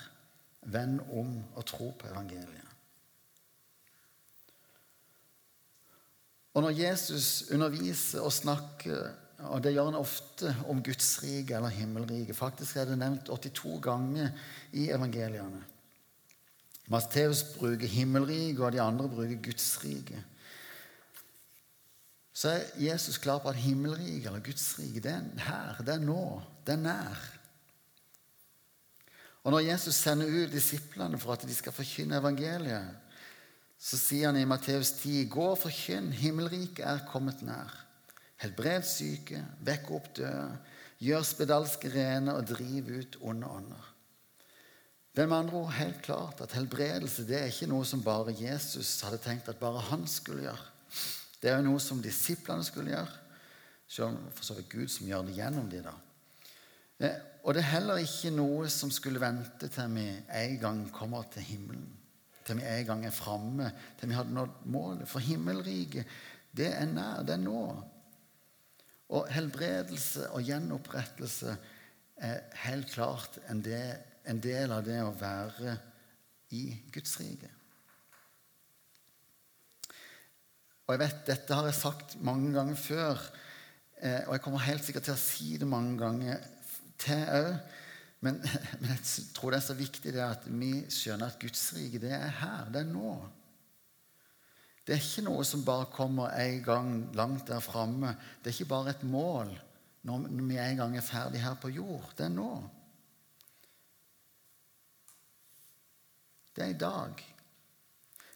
Vend 0.68 1.00
om 1.16 1.38
og 1.56 1.66
tro 1.66 1.94
på 1.96 2.12
evangeliet. 2.12 2.72
Og 6.56 6.68
når 6.68 6.80
Jesus 6.80 7.46
underviser 7.52 8.28
og 8.28 8.34
snakker 8.34 9.12
og 9.44 9.63
det 9.63 9.74
gjør 9.75 9.89
han 9.89 10.00
ofte 10.00 10.51
om 10.72 10.80
Guds 10.84 11.10
rike 11.24 11.56
eller 11.58 11.74
himmelriket. 11.74 12.36
Faktisk 12.38 12.77
er 12.80 12.88
det 12.89 13.00
nevnt 13.00 13.27
82 13.27 13.82
ganger 13.84 14.32
i 14.72 14.88
evangeliene. 14.96 15.63
Matteus 16.88 17.42
bruker 17.56 17.89
himmelriket, 17.89 18.62
og 18.62 18.72
de 18.72 18.82
andre 18.82 19.10
bruker 19.10 19.42
Guds 19.44 19.68
rike. 19.84 20.22
Så 22.36 22.51
er 22.51 22.65
Jesus 22.80 23.18
klar 23.18 23.39
på 23.39 23.50
at 23.50 23.56
himmelriket 23.56 24.27
eller 24.27 24.44
Guds 24.44 24.68
rike, 24.80 25.00
det 25.00 25.12
er 25.12 25.48
her, 25.48 25.80
det 25.82 25.96
er 25.96 26.04
nå, 26.04 26.42
det 26.68 26.75
er 26.75 26.84
nær. 26.84 27.24
Og 29.46 29.54
når 29.54 29.60
Jesus 29.60 29.96
sender 29.96 30.27
ut 30.27 30.51
disiplene 30.51 31.20
for 31.22 31.36
at 31.36 31.46
de 31.48 31.56
skal 31.56 31.74
forkynne 31.75 32.18
evangeliet, 32.18 32.96
så 33.80 33.98
sier 34.00 34.32
han 34.32 34.39
i 34.39 34.48
Matteus 34.50 34.92
10.: 35.04 35.27
Gå 35.30 35.44
og 35.51 35.60
forkynn, 35.62 36.12
himmelriket 36.12 36.86
er 36.86 37.04
kommet 37.12 37.44
nær. 37.46 37.85
Helbred 38.46 38.86
syke, 38.86 39.42
vekk 39.66 39.92
opp 39.98 40.14
døde, 40.22 40.62
gjør 41.02 41.25
spedalske 41.28 41.90
rene 41.92 42.38
og 42.38 42.46
driv 42.48 42.94
ut 42.94 43.18
onde 43.25 43.50
ånder. 43.50 43.92
Det 45.16 45.24
er 45.24 45.30
med 45.32 45.38
andre 45.38 45.60
ord 45.62 45.75
helt 45.78 46.02
klart 46.04 46.42
at 46.44 46.54
helbredelse 46.58 47.24
det 47.28 47.38
er 47.40 47.52
ikke 47.52 47.70
noe 47.72 47.86
som 47.88 48.04
bare 48.04 48.36
Jesus 48.36 48.98
hadde 49.06 49.22
tenkt 49.24 49.48
at 49.48 49.60
bare 49.62 49.84
han 49.90 50.04
skulle 50.12 50.44
gjøre. 50.44 50.66
Det 51.40 51.52
er 51.52 51.60
jo 51.60 51.70
noe 51.70 51.80
som 51.84 52.02
disiplene 52.04 52.66
skulle 52.68 52.92
gjøre, 52.92 53.22
selv 53.88 54.10
om 54.10 54.18
for 54.36 54.48
så 54.48 54.58
vidt 54.58 54.72
Gud 54.74 54.92
som 54.92 55.08
gjør 55.08 55.24
det 55.28 55.38
gjennom 55.38 55.70
dem. 55.72 55.88
da. 55.88 55.96
Eh, 57.00 57.18
og 57.44 57.54
det 57.54 57.62
er 57.64 57.72
heller 57.78 58.02
ikke 58.04 58.34
noe 58.36 58.68
som 58.74 58.92
skulle 58.92 59.22
vente 59.22 59.70
til 59.72 59.96
vi 59.96 60.06
en 60.42 60.60
gang 60.60 60.84
kommer 60.92 61.28
til 61.32 61.48
himmelen. 61.48 61.88
Til 62.46 62.60
vi 62.60 62.68
en 62.70 62.86
gang 62.86 63.06
er 63.06 63.16
framme, 63.16 63.72
til 64.00 64.10
vi 64.10 64.18
hadde 64.18 64.36
nådd 64.36 64.66
målet. 64.74 65.08
For 65.10 65.24
himmelriket, 65.24 66.06
det 66.56 66.74
er 66.74 66.92
nær. 66.92 67.24
Det 67.24 67.38
er 67.38 67.44
nå. 67.44 67.62
Og 69.14 69.28
helbredelse 69.30 70.32
og 70.34 70.42
gjenopprettelse 70.48 71.54
er 72.26 72.40
helt 72.66 72.90
klart 72.94 73.38
en 73.52 73.62
del 73.62 73.96
en 74.30 74.42
del 74.42 74.74
av 74.74 74.84
det 74.86 74.98
å 75.04 75.14
være 75.18 75.76
i 76.56 76.64
Guds 76.94 77.14
rike. 77.22 77.50
Og 80.86 80.94
jeg 80.94 81.02
vet, 81.02 81.22
Dette 81.26 81.58
har 81.58 81.66
jeg 81.70 81.78
sagt 81.80 82.18
mange 82.26 82.52
ganger 82.54 82.78
før, 82.78 83.22
eh, 83.98 84.22
og 84.28 84.36
jeg 84.36 84.44
kommer 84.46 84.66
helt 84.68 84.86
sikkert 84.86 85.08
til 85.08 85.16
å 85.16 85.22
si 85.22 85.56
det 85.62 85.70
mange 85.70 85.96
ganger 86.02 86.44
til 87.02 87.24
òg. 87.26 87.56
Men, 88.26 88.38
men, 88.82 88.92
jeg 88.94 89.32
tror 89.38 89.54
det 89.54 89.62
er 89.62 89.68
så 89.68 89.78
viktig 89.78 90.14
det 90.14 90.26
at 90.26 90.46
vi 90.50 90.74
skjønner 90.94 91.34
at 91.34 91.42
Guds 91.42 91.66
rike 91.78 92.02
det 92.02 92.14
er 92.18 92.38
her. 92.42 92.70
Det 92.74 92.82
er 92.84 92.94
nå. 92.94 93.16
Det 94.86 94.94
er 94.94 95.01
ikke 95.01 95.25
noe 95.25 95.44
som 95.48 95.63
bare 95.65 95.89
kommer 95.89 96.36
en 96.38 96.60
gang 96.63 96.89
langt 97.18 97.48
der 97.50 97.63
framme. 97.63 98.13
Det 98.42 98.51
er 98.51 98.58
ikke 98.60 98.74
bare 98.75 98.94
et 98.94 99.04
mål 99.04 99.54
når 100.06 100.27
vi 100.30 100.58
en 100.62 100.77
gang 100.77 100.98
er 100.98 101.06
ferdig 101.06 101.42
her 101.42 101.56
på 101.58 101.72
jord. 101.74 102.12
Det 102.18 102.27
er 102.27 102.34
nå. 102.34 102.51
Det 106.56 106.63
er 106.63 106.75
i 106.75 106.77
dag. 106.77 107.24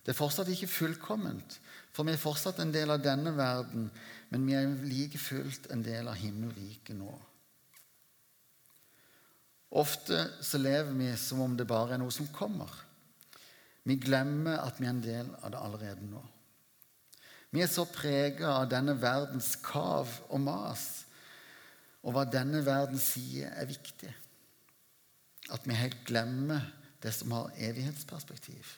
Det 0.01 0.15
er 0.15 0.18
fortsatt 0.18 0.50
ikke 0.50 0.72
fullkomment, 0.72 1.60
for 1.94 2.08
vi 2.08 2.15
er 2.15 2.22
fortsatt 2.22 2.58
en 2.63 2.74
del 2.74 2.89
av 2.89 3.03
denne 3.03 3.36
verden, 3.38 3.91
men 4.34 4.48
vi 4.48 4.56
er 4.58 4.72
like 4.89 5.22
fullt 5.22 5.70
en 5.70 5.84
del 5.86 6.10
av 6.10 6.18
himmelriket 6.18 6.98
nå. 6.98 7.13
Ofte 9.77 10.24
så 10.41 10.58
lever 10.58 10.96
vi 10.98 11.12
som 11.22 11.44
om 11.46 11.53
det 11.53 11.70
bare 11.70 11.94
er 11.94 12.01
noe 12.01 12.13
som 12.13 12.32
kommer. 12.34 12.74
Vi 13.86 14.00
glemmer 14.01 14.58
at 14.63 14.82
vi 14.82 14.88
er 14.88 14.96
en 14.96 15.06
del 15.06 15.29
av 15.44 15.53
det 15.53 15.62
allerede 15.62 16.10
nå. 16.10 16.24
Vi 17.50 17.63
er 17.63 17.70
så 17.72 17.86
prega 17.89 18.51
av 18.60 18.68
denne 18.70 18.94
verdens 19.01 19.56
kav 19.65 20.12
og 20.29 20.41
mas, 20.44 20.86
og 22.06 22.13
hva 22.15 22.25
denne 22.29 22.62
verden 22.65 23.00
sier, 23.01 23.50
er 23.50 23.70
viktig, 23.70 24.12
at 25.50 25.65
vi 25.65 25.77
helt 25.77 26.03
glemmer 26.08 26.68
det 27.03 27.13
som 27.15 27.34
har 27.34 27.50
evighetsperspektiv. 27.58 28.75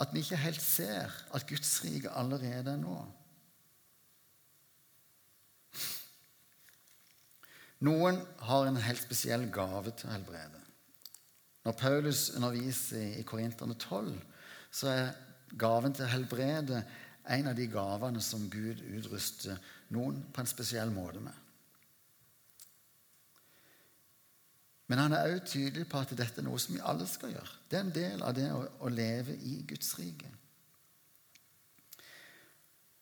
At 0.00 0.12
vi 0.12 0.22
ikke 0.22 0.42
helt 0.44 0.62
ser 0.62 1.12
at 1.34 1.46
Guds 1.48 1.72
rike 1.84 2.12
allerede 2.16 2.74
er 2.74 2.80
nå. 2.80 2.98
Noen 7.88 8.20
har 8.44 8.68
en 8.68 8.80
helt 8.84 9.00
spesiell 9.00 9.46
gave 9.52 9.94
til 9.96 10.10
å 10.10 10.14
helbrede. 10.14 10.60
Når 11.64 11.76
Paulus 11.80 12.26
underviser 12.36 13.18
i 13.20 13.24
Korinterne 13.24 13.76
12, 13.76 14.12
så 14.72 14.90
er 14.92 15.14
gaven 15.60 15.94
til 15.96 16.06
å 16.06 16.12
helbrede 16.12 16.82
en 17.28 17.50
av 17.50 17.56
de 17.56 17.66
gavene 17.70 18.22
som 18.24 18.48
Gud 18.50 18.80
utruster 18.96 19.58
noen 19.94 20.22
på 20.32 20.42
en 20.42 20.50
spesiell 20.50 20.92
måte 20.94 21.22
med. 21.22 21.36
Men 24.90 24.98
han 24.98 25.12
er 25.14 25.28
også 25.36 25.52
tydelig 25.52 25.86
på 25.86 26.00
at 26.02 26.12
dette 26.18 26.42
er 26.42 26.46
noe 26.48 26.58
som 26.58 26.74
vi 26.74 26.82
alle 26.82 27.06
skal 27.06 27.30
gjøre. 27.30 27.58
Det 27.70 27.78
er 27.78 27.84
en 27.84 27.94
del 27.94 28.22
av 28.26 28.34
det 28.34 28.48
å, 28.50 28.90
leve 28.90 29.36
i 29.46 29.60
Guds 29.70 29.92
rike. 30.00 30.26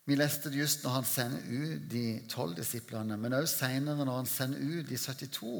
Vi 0.09 0.17
leste 0.17 0.53
det 0.53 0.61
just 0.61 0.85
når 0.85 0.99
han 0.99 1.09
sender 1.09 1.49
ut 1.49 1.87
de 1.89 2.05
tolv 2.29 2.57
disiplene, 2.57 3.17
men 3.17 3.37
også 3.37 3.63
senere 3.65 4.05
når 4.05 4.21
han 4.21 4.29
sender 4.29 4.61
ut 4.61 4.89
de 4.89 5.01
72. 5.01 5.55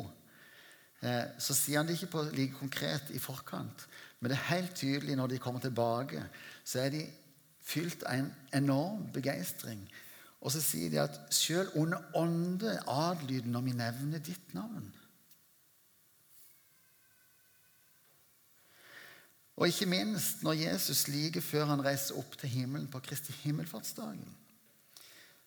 Eh, 1.01 1.25
så 1.41 1.57
sier 1.57 1.81
han 1.81 1.89
det 1.89 1.97
ikke 1.97 2.13
på 2.13 2.27
like 2.29 2.61
konkret 2.61 3.13
i 3.17 3.21
forkant, 3.23 3.87
men 4.21 4.33
det 4.33 4.37
er 4.37 4.49
helt 4.51 4.77
tydelig 4.77 5.17
når 5.17 5.33
de 5.33 5.41
kommer 5.41 5.65
tilbake, 5.65 6.25
så 6.65 6.83
er 6.85 6.93
de 6.93 7.03
fylt 7.69 8.05
av 8.09 8.23
en 8.23 8.31
enorm 8.57 9.09
begeistring. 9.13 9.83
Og 10.39 10.55
så 10.55 10.63
sier 10.63 10.93
de 10.93 11.03
at 11.03 11.19
sjøl 11.35 11.69
onde 11.79 11.99
ånde 12.17 12.77
adlyder 12.89 13.51
når 13.51 13.67
vi 13.67 13.77
nevner 13.77 14.23
ditt 14.25 14.55
navn. 14.57 14.89
Og 19.59 19.67
ikke 19.67 19.89
minst 19.91 20.45
når 20.47 20.61
Jesus 20.61 21.09
like 21.11 21.43
før 21.43 21.67
han 21.73 21.83
reiser 21.83 22.19
opp 22.21 22.37
til 22.39 22.53
himmelen 22.53 22.87
på 22.91 23.01
Kristi 23.03 23.35
himmelfartsdagen, 23.43 24.37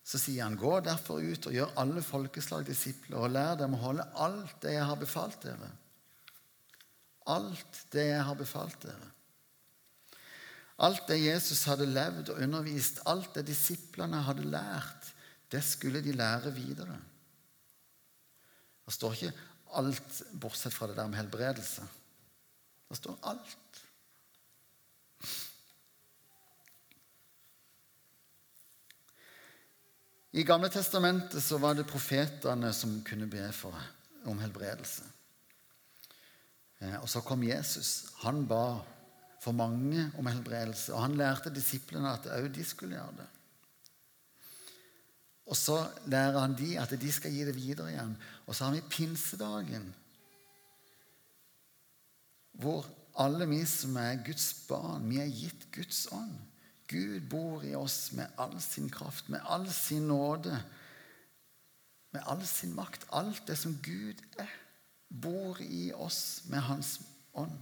så 0.03 0.19
sier 0.19 0.43
han, 0.43 0.57
gå 0.59 0.73
derfor 0.83 1.21
ut 1.23 1.45
og 1.47 1.55
gjør 1.55 1.77
alle 1.79 2.01
folkeslag 2.03 2.65
disipler, 2.67 3.21
og 3.21 3.31
lær 3.31 3.55
dem 3.59 3.77
å 3.77 3.83
holde 3.85 4.07
alt 4.19 4.57
det 4.65 4.73
jeg 4.73 4.87
har 4.89 4.99
befalt 4.99 5.45
dere. 5.45 5.69
Alt 7.31 7.83
det 7.93 8.07
jeg 8.09 8.23
har 8.27 8.35
befalt 8.35 8.81
dere. 8.83 9.11
Alt 10.81 11.05
det 11.11 11.19
Jesus 11.21 11.63
hadde 11.69 11.85
levd 11.85 12.31
og 12.33 12.41
undervist, 12.41 13.03
alt 13.05 13.35
det 13.38 13.45
disiplene 13.51 14.23
hadde 14.25 14.47
lært, 14.50 15.11
det 15.51 15.61
skulle 15.65 16.01
de 16.01 16.15
lære 16.15 16.53
videre. 16.55 16.97
Det 18.85 18.93
står 18.95 19.17
ikke 19.17 19.33
alt 19.77 20.21
bortsett 20.41 20.73
fra 20.73 20.88
det 20.89 20.97
der 20.97 21.07
med 21.07 21.19
helbredelse. 21.21 21.85
Det 22.89 22.97
står 22.97 23.19
alt. 23.29 23.81
I 30.31 30.43
Gamle 30.47 30.69
testamentet 30.71 31.43
så 31.43 31.59
var 31.59 31.75
det 31.75 31.89
profetene 31.91 32.71
som 32.73 33.01
kunne 33.03 33.27
be 33.27 33.43
for, 33.53 33.75
om 34.25 34.39
helbredelse. 34.39 35.03
Eh, 36.79 36.95
og 37.01 37.09
så 37.11 37.21
kom 37.21 37.43
Jesus. 37.43 38.07
Han 38.23 38.45
ba 38.47 38.79
for 39.41 39.57
mange 39.57 40.12
om 40.19 40.29
helbredelse. 40.29 40.93
Og 40.93 41.01
han 41.01 41.17
lærte 41.17 41.53
disiplene 41.53 42.13
at 42.13 42.29
òg 42.29 42.51
de 42.53 42.65
skulle 42.65 42.98
gjøre 42.98 43.21
det. 43.21 43.29
Og 45.51 45.57
så 45.57 45.81
lærer 46.07 46.39
han 46.39 46.53
de 46.55 46.77
at 46.79 46.93
de 47.01 47.12
skal 47.12 47.33
gi 47.33 47.43
det 47.48 47.55
videre 47.57 47.91
igjen. 47.91 48.13
Og 48.45 48.55
så 48.55 48.67
har 48.67 48.77
vi 48.77 48.86
pinsedagen, 48.89 49.89
hvor 52.62 52.86
alle 53.19 53.48
vi 53.50 53.63
som 53.65 53.98
er 54.00 54.21
Guds 54.25 54.53
barn, 54.69 55.10
vi 55.10 55.19
er 55.19 55.33
gitt 55.33 55.67
Guds 55.75 56.05
ånd. 56.12 56.38
Gud 56.91 57.19
bor 57.31 57.63
i 57.63 57.74
oss 57.75 58.12
med 58.15 58.31
all 58.39 58.57
sin 58.62 58.89
kraft, 58.91 59.29
med 59.29 59.39
all 59.48 59.67
sin 59.71 60.07
nåde, 60.12 60.60
med 62.12 62.24
all 62.27 62.43
sin 62.48 62.75
makt. 62.75 63.07
Alt 63.12 63.48
det 63.48 63.57
som 63.57 63.77
Gud 63.83 64.19
er, 64.39 64.51
bor 65.10 65.60
i 65.63 65.91
oss 65.95 66.43
med 66.51 66.60
Hans 66.67 67.00
ånd. 67.33 67.55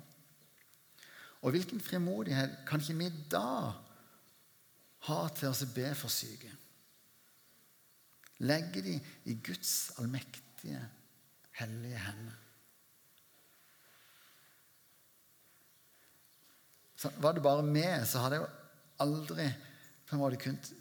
Og 1.41 1.51
hvilken 1.55 1.81
frimodighet 1.81 2.57
kan 2.67 2.81
ikke 2.81 2.97
vi 2.99 3.09
da 3.31 3.71
ha 5.07 5.19
til 5.35 5.51
å 5.51 5.69
be 5.75 5.91
for 5.95 6.11
syke? 6.11 6.51
Legge 8.43 8.83
de 8.83 8.95
i 9.31 9.35
Guds 9.43 9.91
allmektige, 9.99 10.81
hellige 11.59 12.03
hender. 12.03 12.37
Så 16.99 17.11
var 17.23 17.31
det 17.35 17.43
bare 17.43 17.63
med, 17.63 18.05
så 18.07 18.19
hadde 18.19 18.35
jeg 18.35 18.43
jo 18.43 18.55
aldri 18.99 19.45
på 20.07 20.15
en 20.15 20.23
måte 20.23 20.41
kunnet 20.41 20.73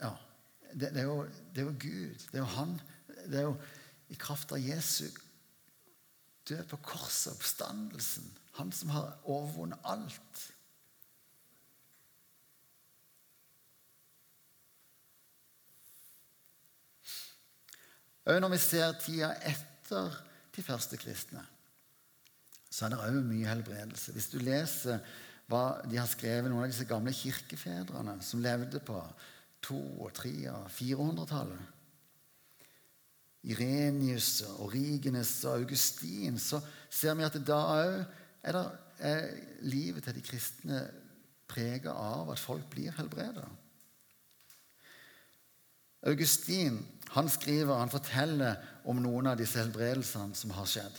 Ja. 0.00 0.12
Det, 0.74 0.90
det, 0.92 1.00
er 1.00 1.06
jo, 1.08 1.22
det, 1.54 1.62
er 1.62 1.62
jo, 1.62 1.76
Gud. 1.80 2.24
Det 2.32 2.34
er 2.34 2.42
jo 2.42 2.44
Han. 2.44 2.80
Det 3.08 3.38
er 3.38 3.46
jo 3.46 3.54
i 4.12 4.16
kraft 4.20 4.52
av 4.52 4.60
Jesu 4.60 5.06
død 6.48 6.66
på 6.70 6.78
korset, 6.92 7.32
oppstandelsen. 7.32 8.28
Han 8.60 8.72
som 8.72 8.92
har 8.94 9.16
overvunnet 9.24 9.82
alt. 9.84 10.44
Òg 18.26 18.40
når 18.42 18.56
vi 18.56 18.58
ser 18.58 18.96
tida 18.98 19.30
etter 19.46 20.16
de 20.56 20.62
første 20.66 20.98
kristne, 20.98 21.44
så 22.70 22.86
er 22.86 22.92
det 22.92 23.04
òg 23.04 23.20
mye 23.22 23.46
helbredelse. 23.46 24.12
Hvis 24.16 24.32
du 24.32 24.40
leser 24.42 24.98
hva 25.46 25.78
de 25.86 26.00
har 26.00 26.08
skrevet, 26.10 26.50
noen 26.50 26.66
av 26.66 26.72
disse 26.72 26.88
gamle 26.90 27.14
kirkefedrene 27.14 28.16
som 28.26 28.42
levde 28.42 28.82
på 28.82 28.98
200-, 29.66 30.10
300- 30.18 30.56
og 30.56 30.66
400-tallet. 30.74 31.75
Irenius, 33.46 34.42
Rigenes 34.72 35.44
og 35.46 35.60
Augustin, 35.62 36.38
så 36.38 36.60
ser 36.90 37.14
vi 37.14 37.26
at 37.26 37.36
da 37.46 37.58
òg 37.76 38.00
er, 38.46 38.58
er, 38.98 39.28
livet 39.62 40.06
til 40.06 40.16
de 40.16 40.24
kristne 40.24 40.80
prega 41.46 41.94
av 41.94 42.32
at 42.34 42.42
folk 42.42 42.66
blir 42.72 42.94
helbreda. 42.98 43.46
Augustin 46.06 46.80
han 47.14 47.30
skriver, 47.30 47.78
han 47.78 47.90
forteller 47.90 48.58
om 48.86 48.98
noen 49.02 49.30
av 49.30 49.38
disse 49.38 49.58
helbredelsene 49.62 50.34
som 50.38 50.52
har 50.54 50.66
skjedd. 50.70 50.98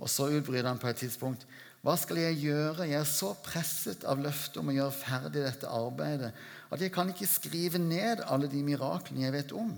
Og 0.00 0.08
Så 0.08 0.28
utbryter 0.32 0.68
han 0.68 0.80
på 0.80 0.88
et 0.88 1.00
tidspunkt 1.02 1.46
hva 1.80 1.94
skal 1.96 2.18
jeg 2.20 2.42
gjøre? 2.42 2.84
Jeg 2.90 2.98
er 3.00 3.08
så 3.08 3.30
presset 3.40 4.02
av 4.04 4.20
løftet 4.20 4.58
om 4.60 4.68
å 4.68 4.74
gjøre 4.74 4.92
ferdig 4.92 5.44
dette 5.46 5.68
arbeidet 5.72 6.34
at 6.68 6.82
jeg 6.84 6.92
kan 6.92 7.08
ikke 7.08 7.28
skrive 7.28 7.80
ned 7.80 8.20
alle 8.28 8.50
de 8.52 8.60
miraklene 8.64 9.24
jeg 9.24 9.34
vet 9.38 9.54
om. 9.56 9.72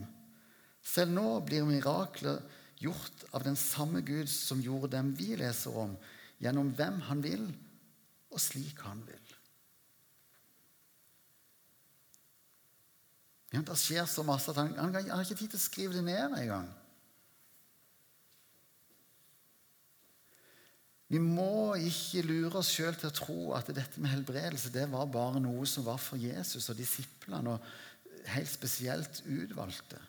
Selv 0.83 1.15
nå 1.15 1.41
blir 1.47 1.67
mirakler 1.67 2.43
gjort 2.83 3.27
av 3.33 3.45
den 3.47 3.57
samme 3.59 4.03
Gud 4.03 4.31
som 4.31 4.61
gjorde 4.63 4.97
dem 4.97 5.13
vi 5.19 5.37
leser 5.39 5.77
om, 5.79 5.95
gjennom 6.43 6.73
hvem 6.75 6.99
han 7.07 7.23
vil, 7.23 7.47
og 8.33 8.43
slik 8.43 8.83
han 8.87 9.05
vil. 9.07 9.33
Det 13.53 13.77
skjer 13.77 14.07
så 14.09 14.25
masse 14.25 14.49
at 14.49 14.59
han, 14.59 14.73
han, 14.79 14.95
han 14.97 15.11
har 15.13 15.27
ikke 15.27 15.37
tid 15.43 15.53
til 15.53 15.61
å 15.61 15.67
skrive 15.67 15.99
det 15.99 16.07
ned 16.07 16.39
engang. 16.41 16.71
Vi 21.13 21.21
må 21.21 21.75
ikke 21.77 22.23
lure 22.25 22.63
oss 22.63 22.71
sjøl 22.73 22.97
til 22.97 23.11
å 23.11 23.17
tro 23.17 23.41
at 23.53 23.69
dette 23.77 24.01
med 24.01 24.15
helbredelse 24.15 24.73
det 24.73 24.87
var 24.89 25.11
bare 25.13 25.43
noe 25.45 25.67
som 25.69 25.85
var 25.85 26.01
for 26.01 26.17
Jesus 26.17 26.71
og 26.73 26.79
disiplene, 26.79 27.53
og 27.53 28.31
helt 28.33 28.49
spesielt 28.49 29.21
utvalgte. 29.29 30.01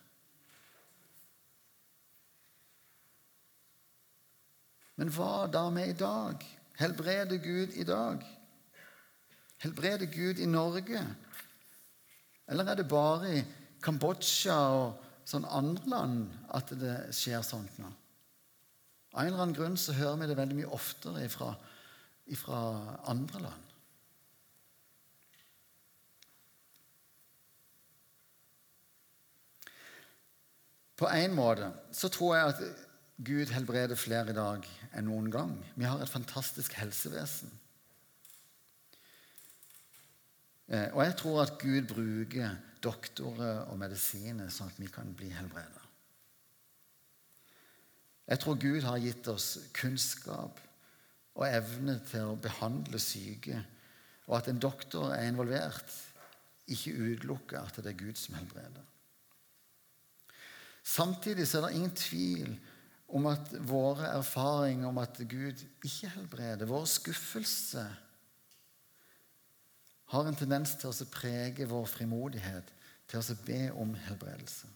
Men 5.00 5.10
hva 5.14 5.48
da 5.50 5.68
med 5.74 5.90
i 5.90 5.98
dag? 5.98 6.44
Helbreder 6.78 7.40
Gud 7.42 7.74
i 7.78 7.86
dag? 7.88 8.22
Helbreder 9.64 10.06
Gud 10.12 10.40
i 10.40 10.46
Norge? 10.50 11.02
Eller 12.48 12.68
er 12.68 12.76
det 12.80 12.90
bare 12.92 13.34
i 13.40 13.44
Kambodsja 13.84 14.58
og 14.78 15.02
sånn 15.28 15.46
andre 15.48 15.90
land 15.90 16.24
at 16.54 16.74
det 16.78 16.96
skjer 17.16 17.42
sånt 17.46 17.78
nå? 17.82 17.90
Av 19.14 19.22
en 19.22 19.30
eller 19.30 19.44
annen 19.44 19.58
grunn 19.58 19.78
så 19.78 19.94
hører 19.98 20.18
vi 20.22 20.30
det 20.30 20.38
veldig 20.40 20.58
mye 20.58 20.74
oftere 20.74 21.28
fra 21.30 21.54
andre 23.12 23.44
land. 23.44 23.70
På 30.98 31.10
en 31.10 31.34
måte 31.36 31.70
så 31.94 32.10
tror 32.14 32.36
jeg 32.38 32.52
at 32.54 32.90
Gud 33.24 33.51
helbreder 33.56 33.96
flere 34.00 34.34
i 34.34 34.38
dag 34.38 34.65
enn 34.94 35.08
noen 35.08 35.30
gang. 35.32 35.53
Vi 35.80 35.88
har 35.88 36.01
et 36.01 36.12
fantastisk 36.12 36.75
helsevesen. 36.75 37.51
Eh, 40.68 40.89
og 40.92 41.03
jeg 41.06 41.15
tror 41.20 41.42
at 41.44 41.56
Gud 41.62 41.88
bruker 41.92 42.58
doktorer 42.84 43.63
og 43.72 43.80
medisiner 43.80 44.51
sånn 44.51 44.72
at 44.72 44.80
vi 44.82 44.89
kan 44.92 45.13
bli 45.15 45.32
helbreda. 45.32 45.84
Jeg 48.27 48.39
tror 48.39 48.60
Gud 48.60 48.86
har 48.88 49.01
gitt 49.03 49.27
oss 49.27 49.50
kunnskap 49.75 50.60
og 51.34 51.48
evne 51.48 51.98
til 52.08 52.32
å 52.32 52.39
behandle 52.39 53.00
syke, 53.01 53.60
og 54.30 54.38
at 54.38 54.48
en 54.48 54.62
doktor 54.62 55.12
er 55.12 55.27
involvert, 55.27 55.92
ikke 56.72 56.96
utelukker 56.96 57.60
at 57.60 57.80
det 57.84 57.92
er 57.92 58.00
Gud 58.00 58.20
som 58.20 58.38
helbreder. 58.39 58.86
Samtidig 60.84 61.48
er 61.48 61.65
det 61.65 61.75
ingen 61.75 61.96
tvil 61.96 62.53
om 63.13 63.27
at 63.29 63.51
våre 63.70 64.10
erfaringer 64.17 64.89
om 64.89 64.98
at 65.01 65.20
Gud 65.29 65.62
ikke 65.86 66.10
helbreder, 66.15 66.65
vår 66.70 66.86
skuffelse, 66.89 67.84
har 70.13 70.29
en 70.29 70.38
tendens 70.38 70.75
til 70.77 70.91
å 70.91 71.10
prege 71.13 71.67
vår 71.70 71.86
frimodighet 71.89 72.72
til 73.10 73.22
å 73.22 73.38
be 73.46 73.62
om 73.82 73.93
helbredelse. 74.08 74.70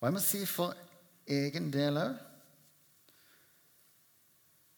Og 0.00 0.08
jeg 0.08 0.14
må 0.16 0.22
si 0.22 0.42
for 0.50 0.74
egen 1.30 1.70
del 1.70 2.00
òg 2.02 2.28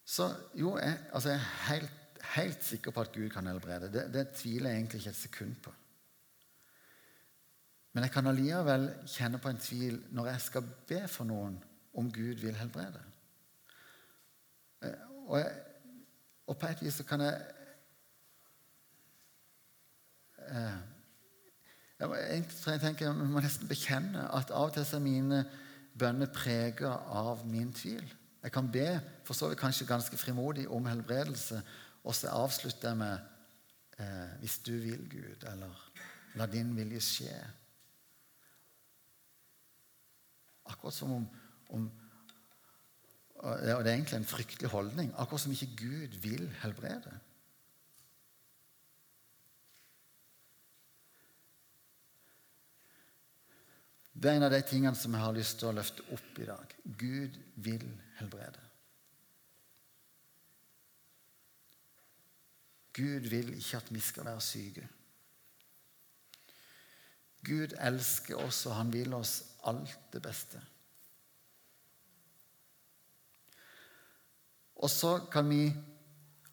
Så 0.04 0.26
jo, 0.52 0.74
jeg, 0.76 0.98
altså 1.16 1.30
jeg 1.32 1.38
er 1.40 1.52
helt, 1.70 2.18
helt, 2.34 2.64
sikker 2.64 2.92
på 2.92 3.00
at 3.00 3.12
Gud 3.14 3.30
kan 3.32 3.46
helbrede. 3.48 3.88
Det, 3.88 4.02
det 4.12 4.26
tviler 4.36 4.70
jeg 4.70 4.78
egentlig 4.82 4.98
ikke 5.00 5.10
et 5.14 5.16
sekund 5.16 5.54
på. 5.64 5.72
Men 7.94 8.06
jeg 8.06 8.10
kan 8.10 8.26
allikevel 8.26 8.88
kjenne 9.06 9.38
på 9.38 9.50
en 9.52 9.60
tvil 9.62 10.00
når 10.14 10.32
jeg 10.32 10.46
skal 10.48 10.70
be 10.88 11.04
for 11.08 11.28
noen 11.28 11.60
om 11.94 12.08
Gud 12.12 12.42
vil 12.42 12.56
helbrede. 12.58 13.02
Eh, 14.82 15.04
og, 15.26 15.38
jeg, 15.38 15.52
og 16.50 16.58
på 16.58 16.66
et 16.66 16.82
vis 16.82 16.98
så 16.98 17.06
kan 17.06 17.22
jeg 17.22 17.38
eh, 20.48 20.82
jeg, 22.02 22.80
tenker 22.82 23.06
jeg 23.06 23.14
må 23.14 23.40
nesten 23.40 23.70
bekjenne 23.70 24.26
at 24.34 24.50
av 24.50 24.72
og 24.72 24.74
til 24.74 24.98
er 24.98 25.06
mine 25.06 25.44
bønner 25.94 26.34
preget 26.34 26.82
av 26.90 27.46
min 27.46 27.70
tvil. 27.72 28.04
Jeg 28.42 28.52
kan 28.52 28.66
be 28.68 28.88
for 29.24 29.38
så 29.38 29.48
vidt 29.48 29.62
kanskje 29.62 29.86
ganske 29.88 30.18
frimodig 30.18 30.66
om 30.68 30.86
helbredelse, 30.90 31.62
og 32.04 32.14
så 32.14 32.34
avslutter 32.34 32.88
jeg 32.88 32.96
med 32.96 33.18
eh, 33.98 34.38
'Hvis 34.40 34.58
du 34.58 34.72
vil, 34.72 35.08
Gud', 35.08 35.52
eller 35.52 35.92
'La 36.34 36.46
din 36.46 36.76
vilje 36.76 36.98
skje'. 37.00 37.63
Akkurat 40.64 40.94
som 40.94 41.12
om, 41.12 41.28
om 41.68 41.90
Og 43.44 43.60
det 43.60 43.72
er 43.74 43.92
egentlig 43.92 44.16
en 44.16 44.24
fryktelig 44.24 44.70
holdning. 44.72 45.10
Akkurat 45.20 45.40
som 45.40 45.52
ikke 45.52 45.76
Gud 45.76 46.14
vil 46.22 46.46
helbrede. 46.62 47.12
Det 54.14 54.30
er 54.30 54.38
en 54.38 54.46
av 54.46 54.52
de 54.54 54.62
tingene 54.62 54.96
som 54.96 55.12
jeg 55.12 55.20
har 55.20 55.34
lyst 55.36 55.58
til 55.58 55.68
å 55.68 55.74
løfte 55.76 56.04
opp 56.14 56.38
i 56.40 56.46
dag. 56.48 56.74
Gud 56.84 57.36
vil 57.66 57.84
helbrede. 58.20 58.62
Gud 62.94 63.26
vil 63.26 63.56
ikke 63.58 63.80
at 63.82 63.90
vi 63.90 64.00
skal 64.00 64.28
være 64.28 64.40
syke. 64.40 64.86
Gud 67.44 67.74
elsker 67.76 68.38
oss, 68.38 68.62
og 68.70 68.78
han 68.78 68.92
vil 68.94 69.12
oss 69.18 69.34
alt 69.70 69.96
det 70.12 70.22
beste. 70.22 70.60
Og 74.84 74.90
så 74.90 75.18
kan 75.32 75.48
vi 75.50 75.64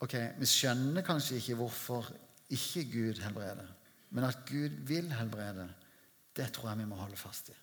Ok, 0.02 0.16
vi 0.42 0.48
skjønner 0.50 1.04
kanskje 1.06 1.36
ikke 1.38 1.56
hvorfor 1.60 2.08
ikke 2.50 2.82
Gud 2.90 3.20
helbreder. 3.22 3.68
Men 4.18 4.26
at 4.26 4.40
Gud 4.50 4.80
vil 4.90 5.12
helbrede, 5.14 5.68
det 6.34 6.48
tror 6.56 6.72
jeg 6.72 6.80
vi 6.80 6.88
må 6.90 6.98
holde 6.98 7.20
fast 7.22 7.52
i. 7.54 7.58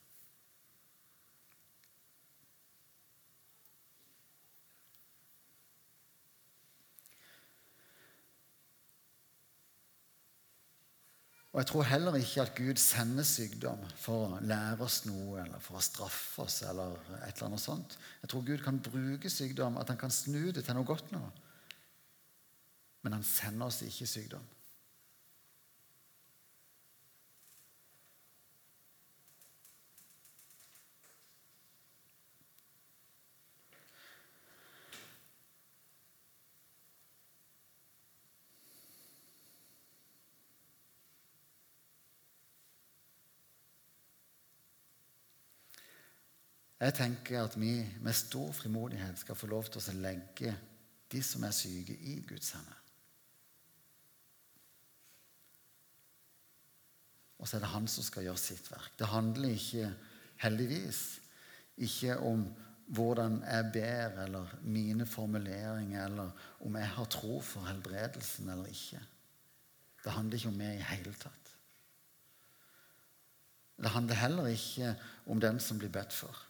Og 11.58 11.62
Jeg 11.62 11.66
tror 11.72 11.82
heller 11.82 12.14
ikke 12.14 12.42
at 12.42 12.52
Gud 12.54 12.78
sender 12.78 13.24
sykdom 13.26 13.80
for 13.98 14.28
å 14.28 14.36
lære 14.46 14.84
oss 14.84 15.00
noe 15.08 15.40
eller 15.42 15.58
for 15.58 15.74
å 15.74 15.82
straffe 15.82 16.44
oss. 16.44 16.60
eller 16.62 16.92
et 17.26 17.32
eller 17.32 17.46
annet 17.48 17.60
sånt. 17.60 17.96
Jeg 18.22 18.30
tror 18.30 18.44
Gud 18.46 18.62
kan 18.62 18.78
bruke 18.78 19.30
sykdom, 19.30 19.76
at 19.76 19.88
han 19.90 19.98
kan 19.98 20.10
snu 20.14 20.52
det 20.52 20.62
til 20.64 20.78
noe 20.78 20.86
godt 20.86 21.10
nå. 21.10 21.18
Men 23.02 23.16
han 23.18 23.24
sender 23.26 23.66
oss 23.66 23.80
ikke 23.82 24.06
sykdom. 24.06 24.46
Jeg 46.78 46.94
tenker 46.94 47.42
at 47.42 47.56
vi 47.58 47.72
med 48.00 48.14
stor 48.14 48.52
frimodighet 48.54 49.18
skal 49.18 49.38
få 49.38 49.48
lov 49.50 49.66
til 49.66 49.82
å 49.82 49.96
legge 49.98 50.52
de 51.10 51.22
som 51.24 51.42
er 51.46 51.54
syke, 51.56 51.96
i 51.96 52.20
Guds 52.28 52.52
hender. 52.54 52.76
Og 57.38 57.48
så 57.48 57.56
er 57.56 57.64
det 57.64 57.72
han 57.72 57.86
som 57.90 58.06
skal 58.06 58.26
gjøre 58.26 58.42
sitt 58.42 58.70
verk. 58.70 58.92
Det 58.98 59.10
handler 59.10 59.54
ikke, 59.54 59.90
heldigvis, 60.42 61.02
ikke 61.82 62.18
om 62.22 62.44
hvordan 62.94 63.40
jeg 63.42 63.70
ber, 63.74 64.22
eller 64.24 64.54
mine 64.62 65.06
formuleringer, 65.06 66.04
eller 66.04 66.30
om 66.64 66.76
jeg 66.78 66.90
har 66.94 67.10
tro 67.12 67.40
for 67.44 67.66
helbredelsen 67.68 68.48
eller 68.48 68.70
ikke. 68.70 69.00
Det 70.04 70.14
handler 70.14 70.38
ikke 70.38 70.52
om 70.52 70.60
meg 70.60 70.78
i 70.78 70.88
hele 70.92 71.14
tatt. 71.18 71.54
Det 73.78 73.90
handler 73.94 74.18
heller 74.18 74.46
ikke 74.50 74.94
om 75.30 75.40
den 75.40 75.60
som 75.62 75.78
blir 75.78 75.92
bedt 75.94 76.14
for. 76.14 76.47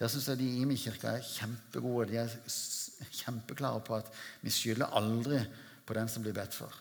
Der 0.00 0.08
syns 0.08 0.30
jeg 0.30 0.38
de 0.40 0.46
i 0.56 0.64
min 0.64 0.78
kirke 0.80 1.10
er 1.12 1.24
kjempegode. 1.24 2.08
De 2.08 2.16
er 2.16 3.10
kjempeklare 3.20 3.82
på 3.84 3.98
at 3.98 4.08
vi 4.40 4.52
skylder 4.52 4.96
aldri 4.96 5.42
på 5.86 5.96
den 5.96 6.08
som 6.08 6.24
blir 6.24 6.32
bedt 6.32 6.56
for. 6.56 6.72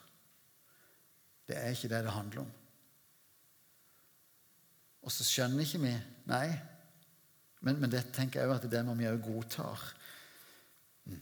Det 1.48 1.58
er 1.58 1.74
ikke 1.76 1.92
det 1.92 2.04
det 2.06 2.16
handler 2.16 2.46
om. 2.46 2.52
Og 5.04 5.12
så 5.12 5.28
skjønner 5.28 5.66
ikke 5.66 5.84
vi 5.84 5.94
Nei. 6.30 6.48
Men, 7.60 7.80
men 7.82 7.92
det 7.92 8.06
tenker 8.16 8.40
jeg 8.40 8.50
også 8.50 8.70
at 8.70 8.72
det 8.72 8.86
må 8.88 8.94
vi 8.96 9.08
òg 9.10 9.20
godtar. 9.26 9.82
Mm. 11.10 11.20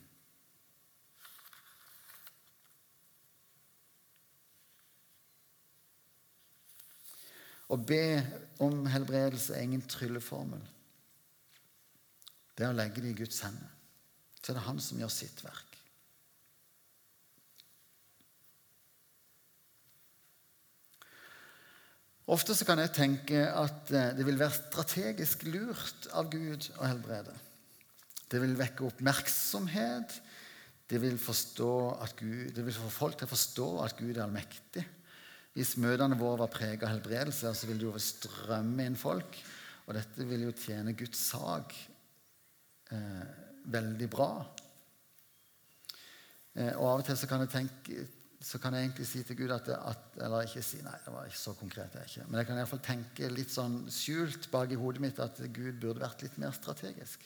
Å 7.73 7.79
be 7.81 8.03
om 8.61 8.83
helbredelse 8.85 9.55
er 9.57 9.65
ingen 9.65 9.87
trylleformel. 9.89 10.61
Det 12.57 12.65
er 12.65 12.73
å 12.73 12.77
legge 12.77 13.03
det 13.03 13.13
i 13.13 13.17
Guds 13.19 13.43
hender. 13.45 13.69
Så 14.41 14.53
det 14.53 14.61
er 14.61 14.69
Han 14.69 14.79
som 14.81 15.01
gjør 15.01 15.11
sitt 15.13 15.43
verk. 15.45 15.77
Ofte 22.27 22.57
så 22.57 22.65
kan 22.67 22.81
jeg 22.81 22.91
tenke 22.95 23.45
at 23.47 23.91
eh, 23.95 24.09
det 24.17 24.25
vil 24.27 24.39
være 24.39 24.55
strategisk 24.57 25.45
lurt 25.47 26.09
av 26.11 26.27
Gud 26.33 26.65
å 26.75 26.87
helbrede. 26.89 27.35
Det 28.27 28.41
vil 28.43 28.57
vekke 28.59 28.83
oppmerksomhet. 28.89 30.17
Det 30.87 30.99
vil, 31.03 31.15
Gud, 31.15 32.51
det 32.55 32.63
vil, 32.63 32.75
få 32.75 32.89
folk 32.91 33.17
til 33.19 33.27
å 33.27 33.31
forstå 33.31 33.67
at 33.83 33.95
Gud 33.99 34.17
er 34.17 34.25
allmektig. 34.25 34.83
Hvis 35.55 35.75
møtene 35.79 36.19
våre 36.19 36.43
var 36.43 36.51
preget 36.51 36.83
av 36.83 36.93
helbredelse, 36.93 37.51
så 37.55 37.67
vil 37.67 37.79
det 37.79 37.87
jo 37.87 37.99
strømme 37.99 38.87
inn 38.87 38.99
folk. 38.99 39.39
Og 39.87 39.95
dette 39.95 40.27
vil 40.27 40.45
jo 40.47 40.55
tjene 40.55 40.95
Guds 40.99 41.23
sak 41.31 41.75
eh, 42.95 43.25
veldig 43.73 44.09
bra. 44.11 44.29
Eh, 46.57 46.73
og 46.73 46.85
av 46.89 47.01
og 47.01 47.05
til 47.07 47.17
så 47.19 47.29
kan 47.29 47.43
jeg 47.43 47.53
tenke, 47.53 48.05
så 48.41 48.59
kan 48.61 48.73
jeg 48.73 48.87
egentlig 48.87 49.07
si 49.09 49.23
til 49.25 49.37
Gud 49.39 49.53
at, 49.53 49.69
at, 49.75 50.03
Eller 50.21 50.45
ikke 50.45 50.63
si 50.65 50.79
Nei, 50.85 50.97
det 51.05 51.13
var 51.13 51.25
ikke 51.25 51.39
så 51.41 51.53
konkret. 51.57 51.95
Jeg 51.95 52.11
ikke. 52.11 52.27
Men 52.27 52.39
jeg 52.41 52.49
kan 52.49 52.61
iallfall 52.61 52.83
tenke 52.85 53.31
litt 53.33 53.53
sånn 53.53 53.79
skjult 53.93 54.49
bak 54.53 54.71
i 54.71 54.79
hodet 54.79 55.03
mitt 55.03 55.19
at 55.23 55.41
Gud 55.53 55.81
burde 55.81 56.05
vært 56.05 56.23
litt 56.25 56.37
mer 56.41 56.55
strategisk. 56.55 57.25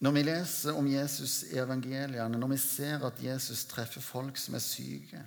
Når 0.00 0.14
vi 0.16 0.22
leser 0.24 0.78
om 0.80 0.86
Jesus 0.88 1.42
i 1.52 1.58
evangeliene, 1.60 2.38
når 2.40 2.54
vi 2.54 2.56
ser 2.62 3.02
at 3.04 3.18
Jesus 3.20 3.66
treffer 3.68 4.00
folk 4.00 4.38
som 4.40 4.56
er 4.56 4.62
syke, 4.64 5.20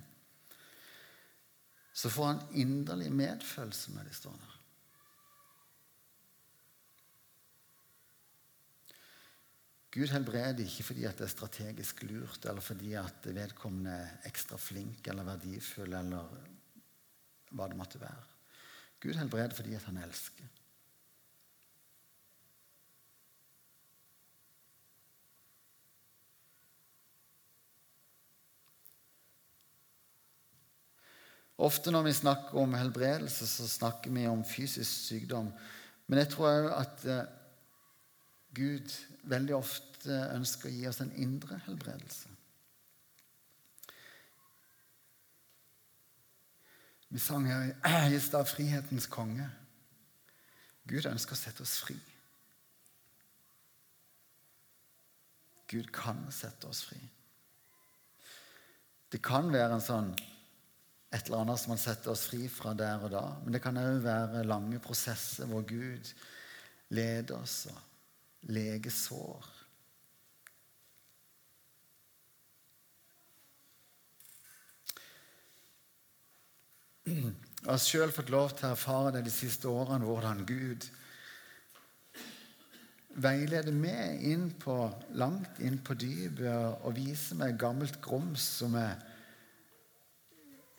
så 1.94 2.10
får 2.10 2.26
han 2.26 2.42
inderlig 2.58 3.12
medfølelse 3.14 3.94
med 3.94 4.08
de 4.08 4.14
stående. 4.14 4.50
Gud 9.94 10.10
helbreder 10.10 10.64
ikke 10.64 10.88
fordi 10.88 11.04
det 11.06 11.22
er 11.22 11.30
strategisk 11.30 12.02
lurt, 12.08 12.42
eller 12.50 12.60
fordi 12.60 12.96
at 12.98 13.28
vedkommende 13.30 13.92
er 13.94 14.26
ekstra 14.26 14.58
flink 14.58 15.06
eller 15.06 15.26
verdifull, 15.28 15.94
eller 15.94 16.32
hva 17.54 17.68
det 17.70 17.78
måtte 17.78 18.02
være. 18.02 18.24
Gud 19.04 19.14
helbreder 19.14 19.54
fordi 19.54 19.78
han 19.86 20.02
elsker. 20.02 20.50
Ofte 31.62 31.92
når 31.94 32.08
vi 32.08 32.12
snakker 32.18 32.58
om 32.58 32.74
helbredelse, 32.74 33.46
så 33.46 33.68
snakker 33.68 34.10
vi 34.10 34.26
om 34.26 34.44
fysisk 34.44 34.90
sykdom. 34.90 35.52
Men 36.06 36.18
jeg 36.18 36.32
tror 36.32 36.50
òg 36.50 36.70
at 36.74 37.04
eh, 37.06 37.26
Gud 38.54 38.94
veldig 39.30 39.54
ofte 39.56 40.18
ønsker 40.34 40.68
å 40.68 40.74
gi 40.74 40.88
oss 40.90 41.00
en 41.02 41.14
indre 41.18 41.60
helbredelse. 41.66 42.30
Vi 47.14 47.22
sang 47.22 47.46
her 47.46 48.10
i 48.16 48.20
stad 48.20 48.50
'Frihetens 48.50 49.06
konge'. 49.06 49.46
Gud 50.90 51.06
ønsker 51.06 51.32
å 51.36 51.38
sette 51.38 51.62
oss 51.62 51.78
fri. 51.80 51.96
Gud 55.70 55.92
kan 55.94 56.26
sette 56.34 56.68
oss 56.68 56.82
fri. 56.84 56.98
Det 59.08 59.22
kan 59.22 59.48
være 59.52 59.78
en 59.78 59.84
sånn 59.84 60.10
et 61.14 61.28
eller 61.28 61.44
annet 61.44 61.60
som 61.62 61.74
han 61.74 61.80
setter 61.80 62.10
oss 62.10 62.26
fri 62.26 62.48
fra 62.50 62.72
der 62.74 63.04
og 63.06 63.12
da. 63.14 63.24
Men 63.44 63.54
det 63.54 63.62
kan 63.62 63.78
òg 63.78 64.00
være 64.02 64.46
lange 64.48 64.80
prosesser 64.82 65.46
hvor 65.50 65.62
Gud 65.68 66.10
leder 66.94 67.36
oss 67.38 67.68
og 67.70 68.50
leger 68.50 68.90
sår. 68.92 69.50
Jeg 77.04 77.68
har 77.68 77.80
sjøl 77.80 78.12
fått 78.12 78.32
lov 78.32 78.52
til 78.56 78.66
å 78.68 78.74
erfare 78.74 79.14
det 79.14 79.26
de 79.26 79.32
siste 79.32 79.68
årene, 79.70 80.04
hvordan 80.08 80.42
Gud 80.48 80.86
veileder 83.14 83.72
meg 83.76 84.24
inn 84.26 84.48
på, 84.58 84.74
langt 85.14 85.60
inn 85.62 85.78
på 85.84 85.94
dypet 86.00 86.82
og 86.82 86.96
viser 86.96 87.38
meg 87.38 87.60
gammelt 87.60 88.00
grums 88.02 88.42
som 88.58 88.74
jeg 88.76 89.13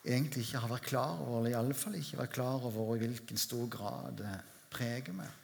egentlig 0.06 0.46
ikke 0.46 0.62
har 0.62 0.70
vært 0.70 0.90
klar 0.90 1.22
over, 1.24 1.40
eller 1.40 1.56
iallfall 1.56 1.98
ikke 1.98 2.20
vært 2.22 2.36
klar 2.38 2.68
over 2.70 2.96
i 2.96 3.02
hvilken 3.06 3.42
stor 3.42 3.66
grad 3.74 4.20
det 4.22 4.34
preger 4.74 5.16
meg. 5.18 5.42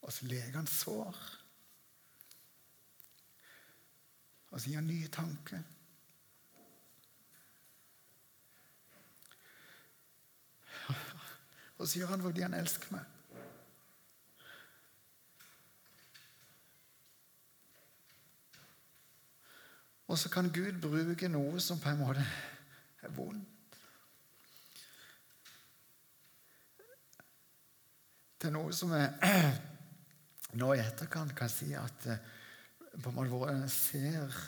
Og 0.00 0.12
så 0.12 0.26
leger 0.26 0.56
han 0.56 0.66
sår. 0.66 1.18
Og 4.50 4.58
så 4.58 4.66
gir 4.66 4.80
han 4.80 4.90
nye 4.90 5.08
tanker. 5.14 5.62
Og 11.78 11.88
så 11.88 12.00
gjør 12.00 12.12
han 12.16 12.24
fordi 12.24 12.42
han 12.44 12.58
elsker 12.58 12.92
meg. 12.92 13.19
Og 20.10 20.18
så 20.18 20.28
kan 20.28 20.50
Gud 20.50 20.80
bruke 20.82 21.28
noe 21.30 21.60
som 21.62 21.78
på 21.78 21.92
en 21.92 22.00
måte 22.02 22.24
er 23.06 23.12
vondt. 23.14 23.46
Til 28.40 28.54
noe 28.56 28.72
som 28.74 28.90
er 28.96 29.12
nå 30.60 30.72
i 30.74 30.80
etterkant 30.82 31.34
kan 31.36 31.52
si 31.52 31.68
at 31.78 32.08
eh, 32.10 32.24
på 32.96 33.12
en 33.12 33.16
måte 33.18 33.30
hvor 33.30 33.50
jeg 33.52 33.68
ser 33.70 34.38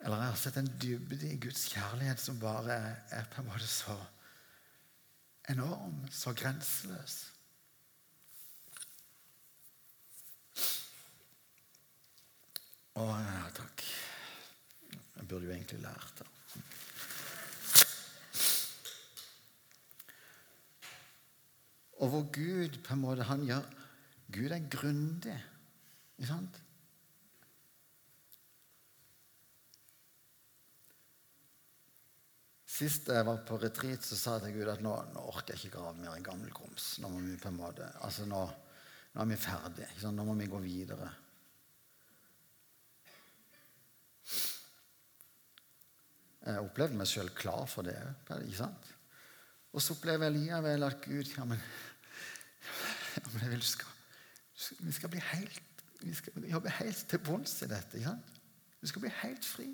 Eller 0.00 0.22
jeg 0.22 0.32
har 0.32 0.40
sett 0.40 0.56
en 0.60 0.72
dybde 0.82 1.28
i 1.28 1.38
Guds 1.40 1.68
kjærlighet 1.72 2.20
som 2.20 2.40
bare 2.40 2.80
er 3.12 3.30
på 3.32 3.42
en 3.42 3.48
måte 3.48 3.68
så 3.70 3.94
enorm, 5.48 6.02
så 6.10 6.34
grenseløs. 6.36 7.14
Å, 12.96 13.06
takk. 13.56 13.86
Jeg 15.16 15.28
burde 15.28 15.48
jo 15.48 15.54
egentlig 15.54 15.80
lært 15.82 16.20
det. 16.20 16.28
Og 21.96 22.12
hvor 22.12 22.28
Gud 22.32 22.78
på 22.84 22.94
en 22.94 23.00
måte 23.02 23.24
han 23.26 23.44
gjør 23.48 23.64
Gud 24.32 24.52
er 24.52 24.70
grundig. 24.70 25.36
Ikke 26.18 26.28
sant? 26.28 26.62
Sist 32.76 33.08
jeg 33.08 33.24
var 33.24 33.38
på 33.48 33.56
retreat, 33.62 34.04
så 34.04 34.18
sa 34.18 34.34
jeg 34.36 34.48
til 34.48 34.58
Gud 34.58 34.70
at 34.74 34.82
nå, 34.84 34.92
nå 35.14 35.22
orker 35.30 35.54
jeg 35.54 35.70
ikke 35.70 35.78
grave 35.78 35.94
mer 35.96 36.18
i 36.18 36.24
gammel 36.24 36.50
grums. 36.52 36.96
Nå 37.00 37.08
må 37.08 37.22
vi 37.24 37.38
på 37.40 37.48
en 37.48 37.60
måte, 37.62 37.86
altså 38.04 38.26
nå, 38.28 38.42
nå 39.14 39.22
er 39.22 39.30
vi 39.30 39.38
ferdige. 39.40 40.10
Nå 40.12 40.26
må 40.26 40.34
vi 40.36 40.50
gå 40.52 40.60
videre. 40.60 41.08
Jeg 46.46 46.62
opplevde 46.62 46.98
meg 46.98 47.10
sjøl 47.10 47.32
klar 47.34 47.66
for 47.70 47.86
det. 47.86 47.96
ikke 48.30 48.60
sant? 48.60 48.92
Og 49.74 49.82
så 49.82 49.96
opplever 49.96 50.28
jeg 50.28 50.38
likevel 50.38 50.86
at 50.86 51.00
Gud 51.04 51.32
ja, 51.36 51.44
men, 51.44 51.60
ja, 53.16 53.24
men 53.32 53.42
jeg 53.42 53.50
vil 53.56 53.66
skal 53.66 53.92
vi 54.80 54.92
skal 54.92 55.10
bli 55.12 55.20
helt, 55.20 55.62
vi 56.00 56.14
skal 56.14 56.46
jobbe 56.48 56.70
helt 56.78 57.02
til 57.08 57.18
bunns 57.18 57.58
i 57.62 57.68
dette. 57.68 57.98
Ikke 57.98 58.08
sant? 58.08 58.38
Vi 58.80 58.88
skal 58.88 59.02
bli 59.04 59.10
helt 59.22 59.44
fri. 59.44 59.66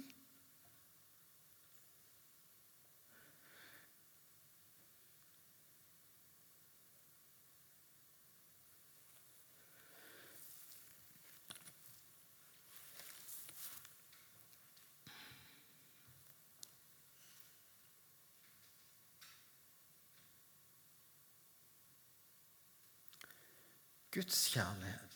Guds 24.12 24.44
kjærlighet 24.52 25.12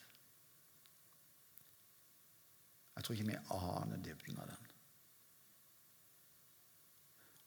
Jeg 2.96 3.04
tror 3.04 3.12
ikke 3.12 3.26
vi 3.28 3.36
aner 3.52 3.98
dybden 4.00 4.38
av 4.40 4.46
den. 4.48 4.68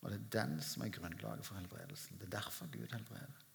Og 0.01 0.12
det 0.12 0.19
er 0.19 0.27
den 0.35 0.62
som 0.63 0.83
er 0.85 0.91
grunnlaget 0.93 1.45
for 1.45 1.57
helbredelsen. 1.57 2.19
Det 2.19 2.27
er 2.27 2.35
derfor 2.38 2.69
Gud 2.71 2.93
helbreder. 2.93 3.45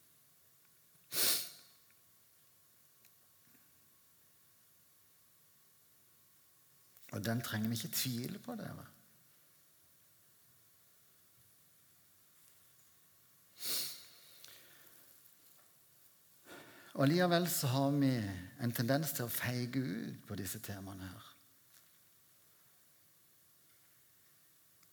Og 7.14 7.24
den 7.24 7.40
trenger 7.46 7.68
vi 7.68 7.74
ikke 7.74 7.94
tvile 7.94 8.38
på, 8.42 8.56
dere. 8.58 8.86
Og 16.94 17.02
Allikevel 17.08 17.48
så 17.50 17.66
har 17.72 17.94
vi 17.98 18.12
en 18.62 18.74
tendens 18.74 19.12
til 19.16 19.26
å 19.26 19.32
feige 19.32 19.82
ut 19.82 20.26
på 20.28 20.36
disse 20.38 20.60
temaene 20.62 21.08
her. 21.08 21.30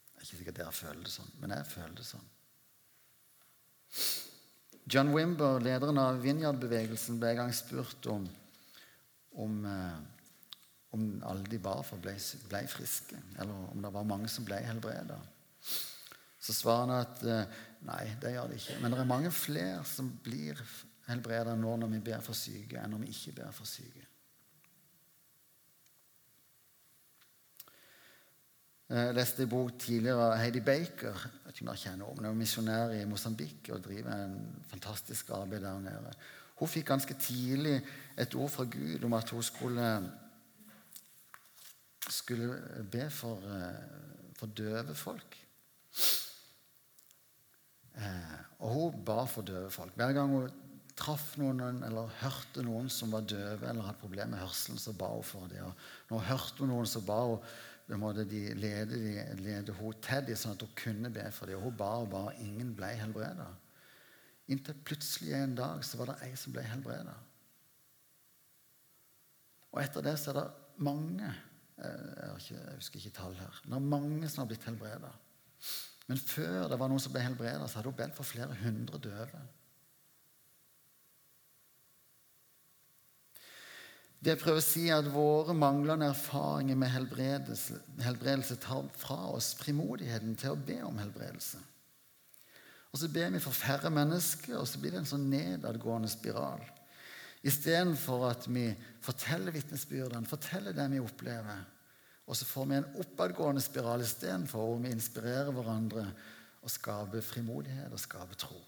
Det 0.10 0.18
er 0.18 0.26
ikke 0.26 0.40
sikkert 0.40 0.58
dere 0.58 0.74
føler 0.74 1.06
det 1.06 1.14
sånn, 1.14 1.30
men 1.42 1.54
jeg 1.54 1.68
føler 1.70 1.94
det 2.00 2.08
sånn. 2.10 2.28
John 4.92 5.14
Wimber, 5.14 5.62
lederen 5.62 6.02
av 6.02 6.18
Vinjard-bevegelsen, 6.24 7.20
ble 7.22 7.36
en 7.36 7.44
gang 7.44 7.54
spurt 7.54 8.10
om, 8.10 8.26
om, 9.38 9.60
eh, 9.70 9.98
om 10.98 11.08
alle 11.30 11.46
de 11.54 11.60
bar 11.62 11.84
for, 11.86 12.02
ble, 12.02 12.16
ble, 12.50 12.62
friske, 12.70 13.20
eller 13.38 13.72
om 13.72 13.86
det 13.86 13.94
var 13.94 14.10
mange 14.10 14.30
som 14.32 14.48
ble 14.48 14.58
helbreda. 14.66 15.20
Så 16.42 16.58
svarer 16.58 16.88
han 16.88 16.96
at 16.98 17.26
eh, 17.30 17.60
nei, 17.86 18.06
det 18.24 18.34
gjør 18.34 18.50
det 18.50 18.58
ikke. 18.58 18.80
Men 18.82 18.96
det 18.96 19.04
er 19.04 19.14
mange 19.14 19.34
flere 19.36 19.84
som 19.86 20.10
blir 20.26 20.58
helbreda 21.08 21.56
nå 21.58 21.76
når 21.82 21.92
vi 21.96 22.06
ber 22.12 22.24
for 22.26 22.38
syke, 22.38 22.80
enn 22.80 22.94
når 22.94 23.06
vi 23.06 23.14
ikke 23.16 23.36
ber 23.42 23.52
for 23.56 23.70
syke. 23.70 24.08
Jeg 28.92 29.14
leste 29.16 29.46
en 29.46 29.52
bok 29.54 29.78
tidligere 29.80 30.24
av 30.26 30.34
Heidi 30.36 30.60
Baker. 30.68 31.16
Jeg 31.16 31.46
vet 31.46 31.56
ikke 31.56 31.64
om 31.64 31.70
dere 31.70 31.80
kjenner 31.80 32.10
Hun 32.12 32.26
er 32.28 32.34
misjonær 32.36 32.96
i 32.98 33.06
Mosambik 33.08 33.70
og 33.72 33.86
driver 33.86 34.26
en 34.26 34.34
fantastisk 34.68 35.30
arbeid 35.32 35.64
der 35.64 35.78
nede. 35.80 36.12
Hun 36.60 36.70
fikk 36.70 36.90
ganske 36.90 37.16
tidlig 37.16 37.78
et 38.20 38.36
ord 38.36 38.52
fra 38.52 38.66
Gud 38.68 39.06
om 39.08 39.16
at 39.16 39.32
hun 39.32 39.44
skulle, 39.44 39.86
skulle 42.10 42.84
be 42.92 43.08
for, 43.10 43.48
eh, 43.48 44.36
for 44.36 44.52
døve 44.60 44.96
folk. 44.96 45.40
Eh, 47.96 48.38
og 48.60 48.76
hun 48.76 49.06
ba 49.06 49.24
for 49.24 49.42
døve 49.42 49.72
folk. 49.72 49.96
Hver 49.96 50.14
gang 50.14 50.36
hun 50.36 50.52
traff 50.98 51.34
noen 51.40 51.82
eller 51.86 52.14
hørte 52.22 52.64
noen 52.66 52.90
som 52.92 53.12
var 53.14 53.26
døve 53.28 53.68
eller 53.68 53.86
hadde 53.86 54.02
problemer 54.02 54.36
med 54.36 54.44
hørselen, 54.44 54.80
så 54.82 54.94
ba 54.98 55.10
hun 55.14 55.26
for 55.26 55.52
dem. 55.52 55.66
Og 55.68 56.12
når 56.12 56.18
hun 56.20 56.30
hørte 56.30 56.70
noen, 56.70 56.90
så 56.90 57.02
ba 57.06 57.20
hun 57.26 58.00
måtte 58.02 58.26
de 58.30 58.42
lede, 58.56 59.00
de, 59.00 59.26
lede 59.42 59.76
hun 59.76 59.98
til 60.04 60.24
dem, 60.28 60.38
sånn 60.40 60.56
at 60.56 60.64
hun 60.64 60.74
kunne 60.80 61.12
be 61.14 61.26
for 61.36 61.50
dem. 61.50 61.62
Hun 61.62 61.76
ba 61.78 61.92
og 62.04 62.10
ba, 62.14 62.26
og 62.30 62.44
ingen 62.44 62.74
ble 62.78 62.94
helbreda. 63.02 63.50
Inntil 64.52 64.78
plutselig 64.88 65.36
en 65.38 65.56
dag 65.60 65.84
så 65.86 66.00
var 66.00 66.12
det 66.12 66.28
ei 66.28 66.34
som 66.40 66.56
ble 66.56 66.64
helbreda. 66.68 67.16
Og 69.72 69.80
etter 69.84 70.04
det 70.04 70.18
så 70.20 70.32
er 70.32 70.42
det 70.42 70.48
mange 70.84 71.28
eh, 71.28 72.12
jeg, 72.18 72.38
ikke, 72.38 72.58
jeg 72.58 72.80
husker 72.82 73.02
ikke 73.02 73.18
tall 73.20 73.38
her. 73.40 73.62
Det 73.64 73.78
er 73.78 73.92
mange 73.94 74.30
som 74.30 74.44
har 74.44 74.52
blitt 74.52 74.68
helbreda. 74.68 75.12
Men 76.10 76.20
før 76.20 76.68
det 76.68 76.80
var 76.80 76.92
noen 76.92 77.00
som 77.00 77.14
ble 77.14 77.24
helbreda, 77.24 77.68
så 77.68 77.80
hadde 77.80 77.92
hun 77.94 78.00
bedt 78.02 78.18
for 78.18 78.28
flere 78.28 78.58
hundre 78.64 79.00
døve. 79.00 79.42
Det 84.22 84.36
jeg 84.36 84.42
prøver 84.44 84.62
å 84.62 84.64
si, 84.64 84.84
er 84.86 85.00
at 85.02 85.10
våre 85.10 85.54
manglende 85.58 86.12
erfaringer 86.12 86.78
med 86.78 86.92
helbredelse, 86.94 87.80
helbredelse 88.06 88.60
tar 88.62 88.86
fra 89.02 89.18
oss 89.34 89.56
frimodigheten 89.58 90.36
til 90.38 90.54
å 90.54 90.60
be 90.68 90.78
om 90.86 91.00
helbredelse. 91.02 91.58
Og 92.92 93.00
så 93.02 93.10
ber 93.10 93.32
vi 93.34 93.42
for 93.42 93.56
færre 93.56 93.90
mennesker, 93.94 94.60
og 94.60 94.68
så 94.70 94.78
blir 94.82 94.94
det 94.94 95.02
en 95.02 95.10
sånn 95.10 95.26
nedadgående 95.32 96.12
spiral. 96.12 96.62
Istedenfor 97.42 98.28
at 98.28 98.46
vi 98.52 98.68
forteller 99.02 99.56
vitnesbyrdene, 99.56 100.30
forteller 100.30 100.76
det 100.78 100.86
vi 100.92 101.02
opplever. 101.02 101.64
Og 102.30 102.38
så 102.38 102.46
får 102.46 102.68
vi 102.70 102.78
en 102.78 102.92
oppadgående 103.02 103.64
spiral 103.64 104.04
istedenfor, 104.06 104.68
hvor 104.68 104.84
vi 104.84 104.94
inspirerer 104.94 105.50
hverandre 105.56 106.06
og 106.62 106.70
skaper 106.70 107.26
frimodighet 107.26 107.90
og 107.90 108.04
skaper 108.04 108.38
tro. 108.38 108.60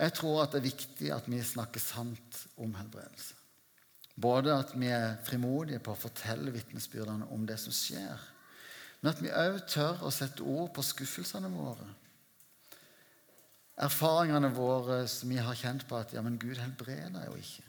Jeg 0.00 0.14
tror 0.16 0.42
at 0.42 0.54
det 0.54 0.62
er 0.62 0.70
viktig 0.70 1.10
at 1.12 1.26
vi 1.28 1.42
snakker 1.44 1.82
sant 1.82 2.38
om 2.56 2.72
helbredelse. 2.78 3.36
Både 4.20 4.52
at 4.52 4.72
vi 4.76 4.88
er 4.92 5.18
frimodige 5.24 5.80
på 5.84 5.92
å 5.92 6.00
fortelle 6.00 6.52
vitnesbyrdene 6.52 7.28
om 7.32 7.44
det 7.48 7.56
som 7.60 7.72
skjer, 7.72 8.20
men 9.00 9.12
at 9.12 9.20
vi 9.24 9.32
òg 9.32 9.62
tør 9.68 10.02
å 10.04 10.12
sette 10.12 10.44
ord 10.44 10.72
på 10.76 10.84
skuffelsene 10.84 11.48
våre. 11.52 11.86
Erfaringene 13.80 14.50
våre 14.52 15.02
som 15.08 15.32
vi 15.32 15.40
har 15.40 15.56
kjent 15.56 15.86
på 15.88 15.96
at 15.96 16.12
ja, 16.12 16.20
men 16.24 16.36
Gud 16.40 16.58
helbreder 16.60 17.28
jo 17.30 17.38
ikke. 17.40 17.64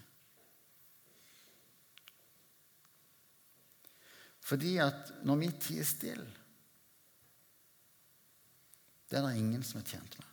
Fordi 4.52 4.74
at 4.84 5.14
når 5.24 5.40
vi 5.40 5.52
tier 5.64 5.88
stille, 5.88 6.28
det 9.08 9.20
er 9.20 9.28
det 9.28 9.40
ingen 9.40 9.64
som 9.64 9.80
er 9.80 9.88
tjent 9.88 10.20
med. 10.20 10.31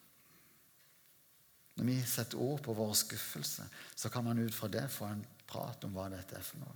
Når 1.79 1.87
vi 1.87 1.97
setter 2.03 2.41
ord 2.43 2.59
på 2.63 2.75
vår 2.75 2.93
skuffelse, 2.99 3.65
så 3.95 4.11
kan 4.11 4.25
man 4.27 4.39
ut 4.43 4.55
fra 4.55 4.69
det 4.69 4.89
få 4.91 5.07
en 5.07 5.23
prat 5.47 5.85
om 5.87 5.95
hva 5.95 6.09
dette 6.11 6.35
er 6.35 6.43
for 6.43 6.59
noe. 6.59 6.75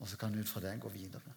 Og 0.00 0.08
så 0.08 0.16
kan 0.16 0.32
man 0.32 0.40
ut 0.40 0.48
fra 0.48 0.62
det 0.64 0.78
gå 0.80 0.88
videre. 0.88 1.34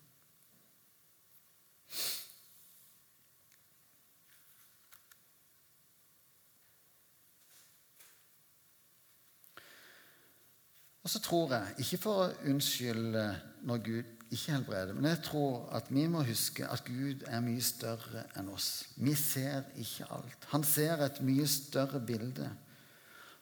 Og 11.03 11.09
så 11.11 11.19
tror 11.19 11.51
jeg, 11.51 11.75
ikke 11.83 11.99
for 11.99 12.23
å 12.23 12.51
unnskylde 12.53 13.25
når 13.67 13.83
Gud 13.83 14.12
ikke 14.33 14.55
helbrede. 14.55 14.93
men 14.93 15.05
jeg 15.05 15.21
tror 15.23 15.69
at 15.75 15.89
vi 15.89 16.07
må 16.07 16.23
huske 16.23 16.67
at 16.67 16.85
Gud 16.85 17.23
er 17.27 17.41
mye 17.45 17.61
større 17.61 18.25
enn 18.37 18.49
oss. 18.53 18.85
Vi 18.95 19.15
ser 19.15 19.63
ikke 19.79 20.07
alt. 20.11 20.47
Han 20.53 20.63
ser 20.63 21.01
et 21.05 21.21
mye 21.21 21.47
større 21.47 21.99
bilde. 21.99 22.49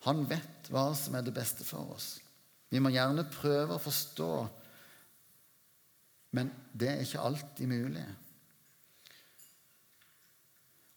Han 0.07 0.25
vet 0.29 0.69
hva 0.69 0.91
som 0.97 1.15
er 1.15 1.25
det 1.25 1.33
beste 1.33 1.65
for 1.67 1.93
oss. 1.95 2.15
Vi 2.71 2.79
må 2.79 2.89
gjerne 2.93 3.27
prøve 3.29 3.75
å 3.75 3.83
forstå, 3.83 4.31
men 6.37 6.51
det 6.73 6.89
er 6.89 7.03
ikke 7.03 7.25
alltid 7.27 7.67
mulig. 7.67 8.05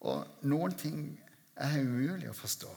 Og 0.05 0.47
noen 0.47 0.77
ting 0.79 1.05
er 1.57 1.81
umulig 1.81 2.31
å 2.31 2.37
forstå. 2.37 2.71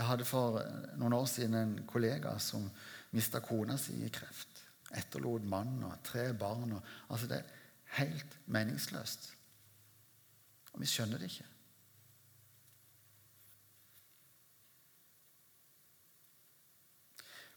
Jeg 0.00 0.08
hadde 0.08 0.24
for 0.24 0.56
noen 0.96 1.12
år 1.12 1.26
siden 1.28 1.56
en 1.58 1.72
kollega 1.88 2.32
som 2.40 2.64
mista 3.12 3.42
kona 3.44 3.76
si 3.78 3.98
i 4.00 4.12
kreft. 4.12 4.59
Etterlot 4.96 5.44
mann 5.46 5.82
og 5.86 5.98
tre 6.04 6.30
barn. 6.34 6.72
Og, 6.72 6.82
altså 7.08 7.26
Det 7.30 7.38
er 7.38 7.60
helt 8.00 8.38
meningsløst. 8.46 9.32
Og 10.72 10.80
vi 10.80 10.86
skjønner 10.86 11.18
det 11.18 11.30
ikke. 11.30 11.46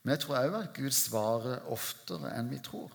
Men 0.04 0.12
jeg 0.12 0.20
tror 0.20 0.40
òg 0.42 0.56
at 0.60 0.74
Gud 0.76 0.92
svarer 0.92 1.70
oftere 1.72 2.34
enn 2.36 2.50
vi 2.52 2.60
tror. 2.60 2.92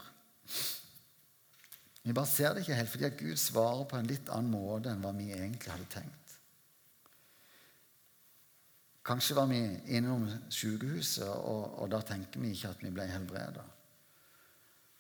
Vi 2.05 2.13
bare 2.13 2.29
ser 2.29 2.53
det 2.53 2.65
ikke 2.65 2.77
helt 2.77 2.91
fordi 2.93 3.05
at 3.09 3.17
Gud 3.21 3.37
svarer 3.41 3.87
på 3.89 3.97
en 3.97 4.09
litt 4.09 4.29
annen 4.33 4.53
måte 4.53 4.93
enn 4.93 5.01
hva 5.05 5.15
vi 5.17 5.31
egentlig 5.33 5.73
hadde 5.73 5.89
tenkt. 5.93 6.35
Kanskje 9.09 9.39
var 9.39 9.49
vi 9.49 9.59
innom 9.97 10.27
sykehuset, 10.53 11.25
og, 11.29 11.79
og 11.81 11.89
da 11.93 12.03
tenker 12.05 12.43
vi 12.45 12.53
ikke 12.53 12.75
at 12.75 12.83
vi 12.85 12.93
ble 12.93 13.07
helbreda. 13.09 13.65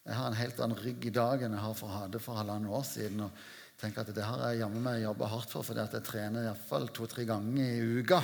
Jeg 0.08 0.16
har 0.16 0.30
en 0.30 0.38
helt 0.38 0.60
annen 0.64 0.80
rygg 0.80 1.02
i 1.04 1.12
dag 1.12 1.42
enn 1.44 1.52
jeg 1.52 1.60
har 1.60 1.74
for, 1.76 1.92
hadde 1.92 2.20
for 2.24 2.40
halvannet 2.40 2.72
år 2.72 2.84
siden. 2.88 3.26
og 3.26 3.42
tenker 3.78 4.00
at 4.00 4.14
Det 4.14 4.24
har 4.24 4.40
jeg 4.48 4.62
jammen 4.62 4.82
meg 4.82 5.02
jobba 5.02 5.28
hardt 5.30 5.52
for, 5.52 5.62
fordi 5.62 5.82
at 5.84 5.92
jeg 5.94 6.06
trener 6.06 6.46
iallfall 6.48 6.88
to-tre 6.96 7.26
ganger 7.28 7.60
i 7.62 8.00
uka. 8.00 8.22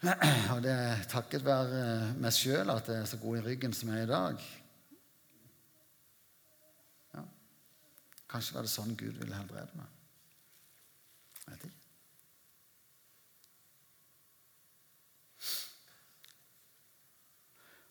Og 0.54 0.62
det 0.64 0.72
er 0.72 1.02
takket 1.10 1.44
være 1.44 2.14
meg 2.16 2.32
sjøl 2.32 2.70
at 2.72 2.88
jeg 2.88 3.02
er 3.02 3.08
så 3.10 3.18
god 3.20 3.40
i 3.40 3.42
ryggen 3.50 3.74
som 3.76 3.90
jeg 3.92 4.00
er 4.00 4.06
i 4.06 4.12
dag. 4.12 4.46
Ja. 7.18 7.24
Kanskje 8.32 8.56
var 8.56 8.64
det 8.64 8.72
sånn 8.72 8.94
Gud 8.94 9.18
ville 9.18 9.36
helbrede 9.36 9.76
meg. 9.76 9.90
Jeg 11.42 11.50
vet 11.50 11.66
ikke. 11.68 11.76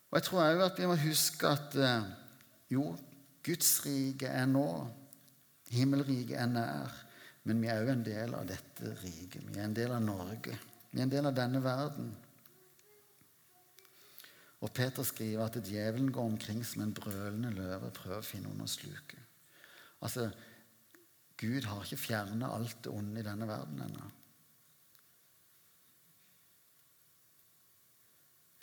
Og 0.10 0.18
Jeg 0.18 0.26
tror 0.26 0.48
òg 0.48 0.66
at 0.66 0.82
vi 0.82 0.90
må 0.90 0.98
huske 0.98 1.54
at 1.54 1.78
eh, 1.78 2.10
jo, 2.70 2.94
Guds 3.46 3.70
rike 3.86 4.30
er 4.30 4.48
nå. 4.50 4.66
Himmelriket 5.74 6.38
er 6.38 6.50
nær. 6.52 6.98
Men 7.48 7.62
vi 7.64 7.70
er 7.72 7.82
òg 7.82 7.94
en 7.94 8.04
del 8.06 8.34
av 8.38 8.48
dette 8.50 8.96
riket. 9.02 9.46
Vi 9.48 9.58
er 9.58 9.70
en 9.70 9.78
del 9.78 9.94
av 9.96 10.04
Norge. 10.04 10.58
Vi 10.92 11.00
er 11.00 11.06
en 11.06 11.14
del 11.14 11.30
av 11.30 11.38
denne 11.38 11.62
verden. 11.64 12.12
Og 14.60 14.72
Peter 14.76 15.08
skriver 15.08 15.46
at 15.46 15.58
djevelen 15.64 16.12
går 16.12 16.34
omkring 16.34 16.62
som 16.68 16.84
en 16.84 16.94
brølende 16.94 17.54
løve 17.56 17.90
og 17.90 17.96
prøver 17.96 18.20
å 18.20 18.28
finne 18.28 18.50
noen 18.50 18.66
å 18.66 18.70
sluke. 18.70 19.22
Altså, 20.04 20.28
Gud 21.40 21.68
har 21.70 21.86
ikke 21.86 22.02
fjernet 22.02 22.52
alt 22.52 22.82
det 22.84 22.92
onde 22.92 23.22
i 23.22 23.26
denne 23.26 23.48
verden 23.48 23.86
ennå. 23.86 24.08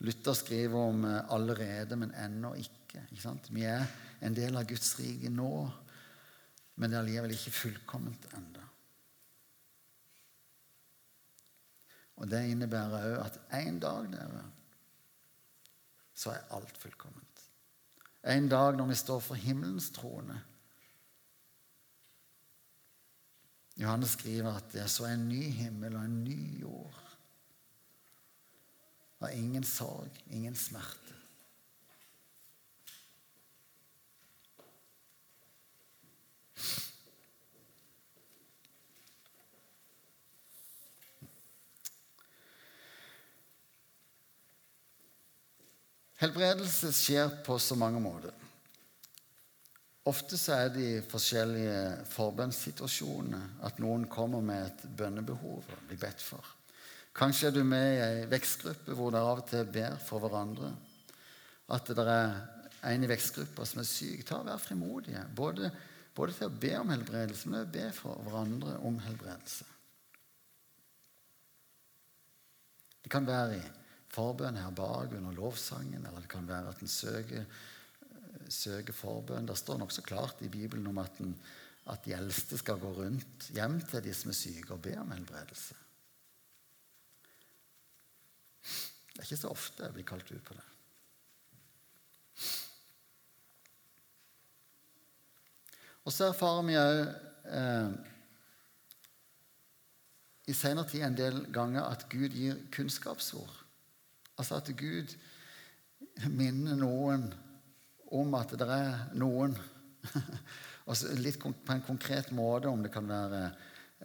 Luther 0.04 0.36
skriver 0.36 0.76
om 0.76 1.04
eh, 1.08 1.22
'allerede, 1.32 1.96
men 1.96 2.12
ennå 2.14 2.52
ikke'. 2.54 2.85
Ikke 3.04 3.34
Vi 3.50 3.64
er 3.64 3.86
en 4.22 4.36
del 4.36 4.56
av 4.56 4.66
Guds 4.68 4.98
rike 4.98 5.30
nå, 5.30 5.70
men 6.76 6.90
det 6.90 6.96
er 6.96 7.02
allikevel 7.02 7.34
ikke 7.36 7.54
fullkomment 7.56 8.26
ennå. 8.36 8.64
Og 12.16 12.30
Det 12.30 12.42
innebærer 12.48 13.10
òg 13.12 13.24
at 13.26 13.40
en 13.60 13.78
dag 13.80 14.06
dere, 14.12 14.44
så 16.16 16.32
er 16.32 16.46
alt 16.56 16.76
fullkomment. 16.80 17.42
En 18.24 18.48
dag 18.48 18.76
når 18.76 18.86
vi 18.86 18.94
står 18.94 19.20
for 19.20 19.34
himmelens 19.34 19.90
trone 19.90 20.40
Johannes 23.76 24.14
skriver 24.16 24.56
at 24.56 24.72
det 24.72 24.86
så 24.90 25.04
en 25.10 25.28
ny 25.28 25.42
himmel 25.52 25.98
og 25.98 26.04
en 26.04 26.22
ny 26.24 26.60
jord. 26.60 27.02
Og 29.20 29.32
ingen 29.32 29.64
sorg, 29.64 30.22
ingen 30.30 30.56
smerte. 30.56 31.15
Helbredelse 46.26 46.88
skjer 46.90 47.28
på 47.46 47.54
så 47.62 47.76
mange 47.78 48.00
måter. 48.02 48.32
Ofte 50.10 50.34
så 50.34 50.56
er 50.56 50.72
det 50.74 50.82
i 50.82 51.04
forskjellige 51.06 52.08
forbønnssituasjoner 52.10 53.62
at 53.68 53.78
noen 53.78 54.08
kommer 54.10 54.42
med 54.42 54.64
et 54.64 54.82
bønnebehov 54.98 55.60
og 55.60 55.84
blir 55.86 56.00
bedt 56.02 56.24
for. 56.26 56.42
Kanskje 57.14 57.52
er 57.52 57.54
du 57.54 57.62
med 57.62 57.86
i 57.92 58.02
ei 58.08 58.26
vekstgruppe 58.32 58.98
hvor 58.98 59.14
dere 59.14 59.30
av 59.30 59.44
og 59.44 59.46
til 59.52 59.70
ber 59.70 59.94
for 60.02 60.26
hverandre. 60.26 60.72
At 61.70 61.94
det 61.94 62.08
er 62.10 62.36
en 62.90 63.06
i 63.06 63.12
vekstgruppa 63.14 63.62
som 63.62 63.84
er 63.84 63.90
syk. 63.92 64.26
Ta 64.26 64.42
og 64.42 64.50
Vær 64.50 64.66
frimodige. 64.66 65.22
Både, 65.30 65.70
både 66.10 66.34
til 66.34 66.50
å 66.50 66.58
be 66.66 66.74
om 66.82 66.90
helbredelse, 66.90 67.46
men 67.46 67.62
også 67.62 67.74
be 67.78 67.88
for 68.02 68.26
hverandre 68.26 68.76
om 68.82 68.98
helbredelse. 69.06 69.70
Det 73.06 73.14
kan 73.14 73.30
være 73.30 73.60
i 73.62 73.66
forbønn 74.16 74.58
her 74.60 74.74
bak 74.76 75.14
under 75.16 75.36
lovsangen, 75.36 76.04
eller 76.04 76.24
det 76.24 76.32
kan 76.32 76.48
være 76.48 76.72
at 76.72 76.82
en 76.82 76.90
søker, 76.90 77.44
eh, 77.44 78.48
søker 78.48 78.96
forbønn. 78.96 79.48
Det 79.48 79.58
står 79.58 79.80
nokså 79.82 80.04
klart 80.06 80.42
i 80.42 80.52
Bibelen 80.52 80.86
om 80.90 80.98
at, 81.02 81.20
en, 81.20 81.34
at, 81.86 82.04
de 82.04 82.14
eldste 82.16 82.58
skal 82.58 82.80
gå 82.80 82.92
rundt 82.96 83.50
hjem 83.56 83.80
til 83.84 84.04
de 84.04 84.14
som 84.14 84.32
er 84.32 84.38
syke, 84.38 84.72
og 84.72 84.82
be 84.86 84.96
om 85.00 85.12
helbredelse. 85.12 85.82
Det 89.12 89.22
er 89.22 89.28
ikke 89.28 89.44
så 89.44 89.52
ofte 89.52 89.84
jeg 89.84 89.94
blir 89.96 90.08
kalt 90.08 90.32
ut 90.32 90.44
på 90.44 90.56
det. 90.56 90.64
Og 96.06 96.12
så 96.14 96.28
erfarer 96.30 96.66
vi 96.68 96.76
òg 96.78 96.98
eh, 97.58 97.94
i 100.46 100.54
senere 100.54 100.86
tid 100.86 101.02
en 101.02 101.16
del 101.18 101.40
ganger 101.54 101.88
at 101.88 102.04
Gud 102.12 102.36
gir 102.36 102.60
kunnskapsord. 102.74 103.65
Altså 104.36 104.60
at 104.60 104.70
Gud 104.76 105.16
minner 106.28 106.76
noen 106.78 107.26
om 108.16 108.36
at 108.38 108.52
det 108.58 108.68
er 108.70 109.06
noen 109.18 109.56
altså 110.88 111.14
Litt 111.18 111.40
på 111.40 111.50
en 111.50 111.82
konkret 111.86 112.30
måte, 112.36 112.70
om 112.70 112.84
det 112.84 112.92
kan 112.94 113.08
være 113.10 113.40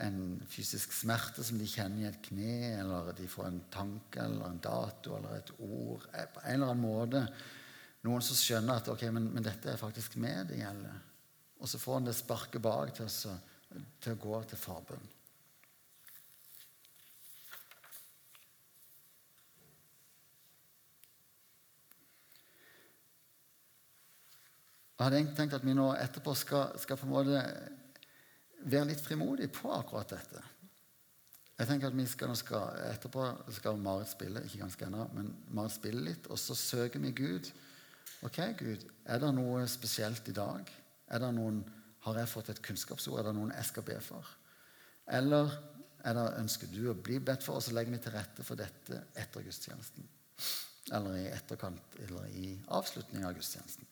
en 0.01 0.39
fysisk 0.49 0.93
smerte 0.95 1.43
som 1.43 1.59
de 1.59 1.67
kjenner 1.67 2.05
i 2.05 2.09
et 2.09 2.21
kne, 2.23 2.79
eller 2.79 3.11
de 3.17 3.27
får 3.29 3.49
en 3.49 3.59
tanke 3.73 4.23
eller 4.23 4.47
en 4.47 4.61
dato 4.63 5.17
eller 5.17 5.35
et 5.41 5.51
ord 5.59 6.07
eh, 6.15 6.29
På 6.31 6.41
en 6.45 6.55
eller 6.55 6.71
annen 6.71 6.85
måte 6.85 7.25
noen 8.07 8.23
som 8.25 8.37
skjønner 8.37 8.79
at 8.79 8.89
ok, 8.89 9.03
men, 9.13 9.27
men 9.35 9.45
dette 9.45 9.69
er 9.69 9.77
faktisk 9.77 10.15
meg 10.21 10.47
det 10.49 10.61
gjelder. 10.63 11.01
Og 11.61 11.69
så 11.69 11.77
får 11.77 11.99
en 11.99 12.07
det 12.07 12.15
sparket 12.17 12.63
bak 12.63 12.95
til, 12.97 13.09
til 14.01 14.15
å 14.15 14.21
gå 14.23 14.39
til 14.49 14.57
forbønn. 14.57 15.03
Jeg 25.01 25.07
hadde 25.07 25.17
egentlig 25.17 25.37
tenkt 25.39 25.53
at 25.57 25.63
vi 25.65 25.73
nå 25.73 25.87
etterpå 25.97 26.33
skal, 26.37 26.75
skal 26.77 26.97
på 26.99 27.07
en 27.07 27.09
måte 27.09 27.39
være 28.69 28.91
litt 28.91 28.99
frimodige 29.01 29.49
på 29.49 29.71
akkurat 29.73 30.11
dette. 30.13 30.41
Jeg 31.57 31.69
tenker 31.71 31.89
at 31.89 31.95
vi 31.97 32.03
skal, 32.05 32.35
skal 32.37 32.75
Etterpå 32.85 33.23
skal 33.57 33.79
Marit 33.81 34.11
spille, 34.11 34.43
ikke 34.45 34.59
ganske 34.61 34.85
ennå, 34.85 35.07
men 35.17 35.31
Marit 35.57 35.73
spille 35.73 36.03
litt, 36.05 36.29
og 36.29 36.37
så 36.37 36.53
søker 36.53 37.01
vi 37.01 37.15
Gud. 37.17 37.49
Ok, 38.29 38.37
Gud, 38.59 38.85
er 39.09 39.23
det 39.23 39.31
noe 39.39 39.63
spesielt 39.73 40.29
i 40.29 40.35
dag? 40.37 40.69
Er 41.09 41.23
det 41.25 41.31
noen, 41.33 41.63
Har 42.05 42.17
jeg 42.17 42.29
fått 42.29 42.49
et 42.53 42.61
kunnskapsord? 42.61 43.19
Er 43.19 43.31
det 43.31 43.35
noen 43.37 43.55
jeg 43.57 43.65
skal 43.71 43.83
be 43.89 43.97
for? 44.05 44.29
Eller 45.17 45.49
er 46.05 46.13
det, 46.17 46.27
ønsker 46.43 46.69
du 46.69 46.91
å 46.91 46.95
bli 46.97 47.17
bedt 47.17 47.41
for, 47.45 47.57
og 47.57 47.65
så 47.65 47.73
legger 47.73 47.93
vi 47.97 48.03
til 48.05 48.13
rette 48.13 48.45
for 48.45 48.57
dette 48.57 49.01
etter 49.17 49.49
gudstjenesten? 49.49 50.05
Eller 50.93 51.17
i 51.23 51.25
etterkant, 51.33 51.97
eller 52.05 52.29
i 52.37 52.51
avslutningen 52.69 53.25
av 53.29 53.33
gudstjenesten? 53.37 53.89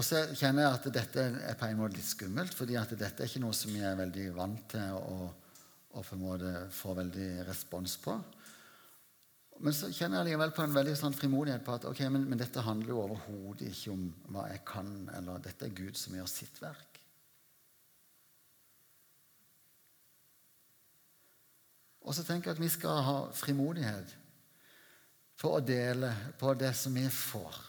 Og 0.00 0.04
så 0.06 0.22
kjenner 0.32 0.64
jeg 0.64 0.76
at 0.78 0.86
dette 0.94 1.22
er 1.44 1.56
på 1.60 1.66
en 1.68 1.76
måte 1.76 1.98
litt 1.98 2.08
skummelt, 2.08 2.54
fordi 2.56 2.78
at 2.80 2.92
dette 2.96 3.20
er 3.20 3.28
ikke 3.28 3.42
noe 3.42 3.52
som 3.52 3.74
jeg 3.76 3.84
er 3.84 3.98
veldig 3.98 4.28
vant 4.32 4.62
til 4.72 4.94
å, 4.96 5.26
å 5.92 6.04
på 6.06 6.16
en 6.16 6.22
måte 6.22 6.52
få 6.72 6.94
veldig 6.96 7.26
respons 7.44 7.98
på. 8.00 8.14
Men 9.60 9.76
så 9.76 9.90
kjenner 9.92 10.22
jeg 10.22 10.30
likevel 10.30 10.54
på 10.56 10.64
en 10.64 10.78
veldig 10.78 10.94
sånn 10.96 11.18
frimodighet 11.18 11.66
på 11.66 11.74
at 11.76 11.84
ok, 11.90 12.00
men, 12.14 12.24
men 12.30 12.40
dette 12.40 12.64
handler 12.64 12.94
jo 12.94 13.02
overhodet 13.02 13.68
ikke 13.74 13.92
om 13.92 14.06
hva 14.32 14.46
jeg 14.48 14.64
kan, 14.72 14.88
eller 15.18 15.44
dette 15.44 15.68
er 15.68 15.76
Gud 15.82 16.00
som 16.00 16.16
gjør 16.16 16.32
sitt 16.32 16.62
verk. 16.64 17.00
Og 22.00 22.16
så 22.16 22.24
tenker 22.24 22.54
jeg 22.54 22.56
at 22.56 22.64
vi 22.64 22.72
skal 22.72 23.04
ha 23.04 23.18
frimodighet 23.36 24.16
for 25.36 25.58
å 25.58 25.64
dele 25.64 26.14
på 26.40 26.56
det 26.56 26.72
som 26.72 26.96
vi 26.96 27.04
får. 27.12 27.66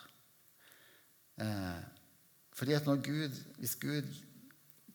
Eh, 1.43 1.90
fordi 2.61 2.75
at 2.77 2.85
når 2.85 2.99
Gud, 3.01 3.37
Hvis 3.57 3.75
Gud 3.81 4.09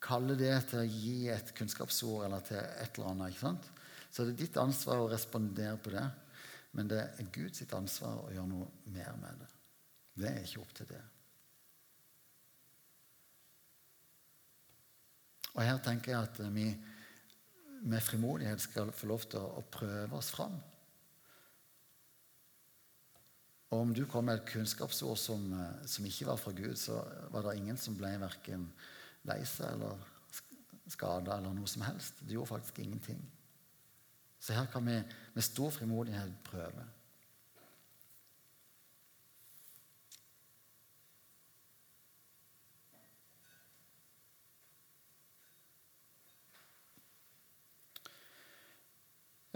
kaller 0.00 0.38
det 0.38 0.52
til 0.70 0.78
å 0.84 0.86
gi 0.86 1.14
et 1.34 1.48
kunnskapsord 1.56 2.28
eller 2.28 2.44
til 2.46 2.60
et 2.60 2.98
eller 2.98 3.08
annet, 3.10 3.66
så 4.12 4.22
er 4.22 4.28
det 4.30 4.38
ditt 4.38 4.58
ansvar 4.62 5.02
å 5.02 5.08
respondere 5.10 5.74
på 5.82 5.90
det. 5.90 6.04
Men 6.78 6.92
det 6.92 7.00
er 7.02 7.32
Guds 7.34 7.64
ansvar 7.74 8.20
å 8.22 8.30
gjøre 8.30 8.52
noe 8.52 8.68
mer 8.94 9.18
med 9.18 9.40
det. 9.40 9.48
Det 10.14 10.30
er 10.30 10.44
ikke 10.44 10.62
opp 10.62 10.76
til 10.78 10.90
det. 10.92 11.02
Og 15.56 15.62
her 15.64 15.82
tenker 15.82 16.12
jeg 16.12 16.30
at 16.30 16.40
vi 16.54 16.68
med 17.82 18.04
frimodighet 18.04 18.62
skal 18.62 18.94
få 18.94 19.10
lov 19.10 19.26
til 19.32 19.42
å 19.42 19.66
prøve 19.72 20.20
oss 20.20 20.30
fram. 20.36 20.54
Og 23.70 23.80
om 23.80 23.94
du 23.94 24.04
kom 24.06 24.28
med 24.28 24.38
et 24.38 24.50
kunnskapsord 24.52 25.18
som, 25.18 25.46
eh, 25.52 25.86
som, 25.86 26.06
ikke 26.06 26.26
var 26.26 26.36
fra 26.36 26.52
Gud, 26.54 26.76
så 26.76 27.00
var 27.30 27.42
det 27.42 27.56
ingen 27.58 27.76
som 27.76 27.96
ble 27.98 28.12
verken 28.22 28.68
lei 29.26 29.40
seg 29.44 29.72
eller 29.74 29.98
skada 30.86 31.38
eller 31.38 31.54
noe 31.54 31.66
som 31.66 31.82
helst. 31.82 32.22
Det 32.22 32.36
gjorde 32.36 32.54
faktisk 32.54 32.78
ingenting. 32.78 33.18
Så 34.38 34.54
her 34.54 34.66
kan 34.70 34.86
vi 34.86 35.00
med 35.34 35.42
stor 35.42 35.70
frimodighet 35.74 36.30
prøve. 36.46 36.86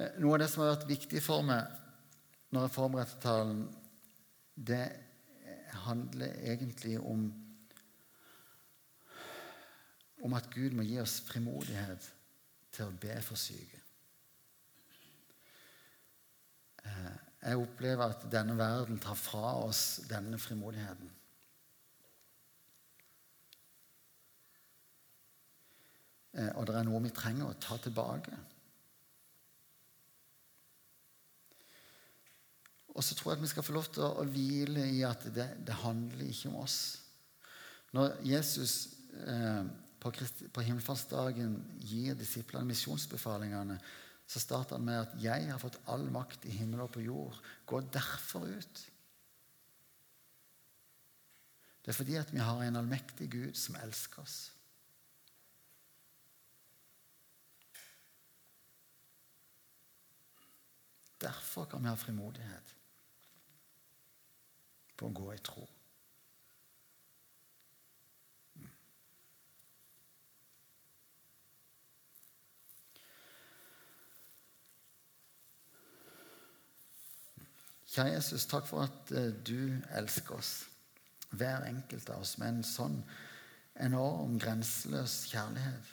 Eh, 0.00 0.18
noe 0.18 0.34
av 0.34 0.42
det 0.42 0.48
som 0.50 0.64
har 0.64 0.74
vært 0.74 0.88
viktig 0.90 1.22
for 1.22 1.46
meg 1.46 1.78
når 2.50 2.66
jeg 2.66 2.74
forberedte 2.74 3.20
talen, 3.22 3.68
det 4.66 4.84
handler 5.86 6.34
egentlig 6.52 6.98
om 7.00 7.28
om 10.20 10.34
at 10.36 10.50
Gud 10.52 10.74
må 10.76 10.84
gi 10.84 10.98
oss 11.00 11.20
frimodighet 11.24 12.10
til 12.74 12.88
å 12.90 12.96
be 13.00 13.14
for 13.24 13.40
syke. 13.40 13.78
Eh, 16.84 17.14
jeg 17.40 17.62
opplever 17.62 18.12
at 18.12 18.26
denne 18.32 18.56
verden 18.58 19.00
tar 19.00 19.16
fra 19.16 19.54
oss 19.64 20.02
denne 20.10 20.38
frimodigheten. 20.38 21.08
Eh, 26.36 26.52
og 26.54 26.68
det 26.68 26.76
er 26.76 26.86
noe 26.86 27.02
vi 27.04 27.14
trenger 27.16 27.48
å 27.48 27.58
ta 27.60 27.80
tilbake. 27.80 28.36
Og 32.94 33.04
så 33.04 33.14
tror 33.14 33.32
jeg 33.32 33.38
at 33.38 33.44
vi 33.44 33.50
skal 33.52 33.66
få 33.66 33.76
lov 33.76 33.86
til 33.94 34.04
å, 34.06 34.24
hvile 34.26 34.84
i 34.90 35.02
at 35.06 35.28
det, 35.34 35.46
det 35.66 35.78
handler 35.84 36.26
ikke 36.26 36.50
om 36.50 36.58
oss. 36.64 36.78
Når 37.94 38.16
Jesus 38.26 38.74
eh, 39.26 39.64
på, 40.02 40.12
på 40.54 40.64
himmelfartsdagen 40.66 41.56
gir 41.86 42.18
disiplene 42.18 42.70
misjonsbefalingene, 42.70 43.78
så 44.30 44.42
starter 44.42 44.78
han 44.78 44.86
med 44.86 45.00
at 45.00 45.14
'jeg 45.18 45.50
har 45.50 45.58
fått 45.58 45.80
all 45.90 46.06
makt 46.10 46.44
i 46.46 46.54
himmel 46.54 46.80
og 46.80 46.92
på 46.94 47.02
jord'. 47.02 47.38
Gå 47.66 47.80
derfor 47.80 48.46
ut. 48.46 48.86
Det 51.82 51.88
er 51.88 51.96
fordi 51.96 52.14
at 52.14 52.32
vi 52.32 52.38
har 52.38 52.62
en 52.62 52.76
allmektig 52.76 53.30
Gud 53.30 53.54
som 53.54 53.74
elsker 53.82 54.22
oss. 54.22 54.52
Derfor 61.20 61.64
kan 61.64 61.82
vi 61.82 61.88
ha 61.88 61.94
frimodighet 61.94 62.79
på 65.00 65.08
å 65.08 65.16
gå 65.16 65.30
i 65.32 65.42
tro. 65.44 65.64
Kjære 77.90 78.12
Jesus, 78.12 78.44
takk 78.46 78.68
for 78.68 78.84
at 78.86 79.10
eh, 79.18 79.32
du 79.34 79.80
elsker 79.98 80.36
oss, 80.36 80.50
hver 81.34 81.64
enkelt 81.66 82.12
av 82.14 82.22
oss, 82.22 82.36
med 82.38 82.52
en 82.52 82.66
sånn 82.66 83.00
enorm, 83.82 84.36
grenseløs 84.38 85.24
kjærlighet. 85.32 85.88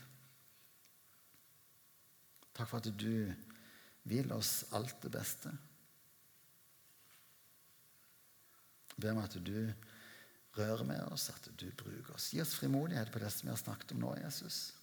Takk 2.53 2.69
for 2.69 2.77
at 2.83 2.91
du 3.01 3.33
vil 4.07 4.29
oss 4.35 4.59
alt 4.77 4.99
det 5.01 5.11
beste. 5.17 5.55
Ber 8.97 9.13
om 9.13 9.21
at 9.21 9.37
du 9.37 9.73
rører 10.57 10.83
med 10.83 11.01
oss, 11.13 11.29
at 11.29 11.49
du 11.59 11.67
bruker 11.77 12.15
oss. 12.15 12.31
Gi 12.33 12.41
oss 12.41 12.55
frimodighet 12.57 13.11
på 13.13 13.21
det 13.21 13.29
som 13.33 13.47
vi 13.47 13.53
har 13.53 13.61
snakket 13.61 13.93
om 13.93 14.01
nå, 14.01 14.15
Jesus. 14.23 14.76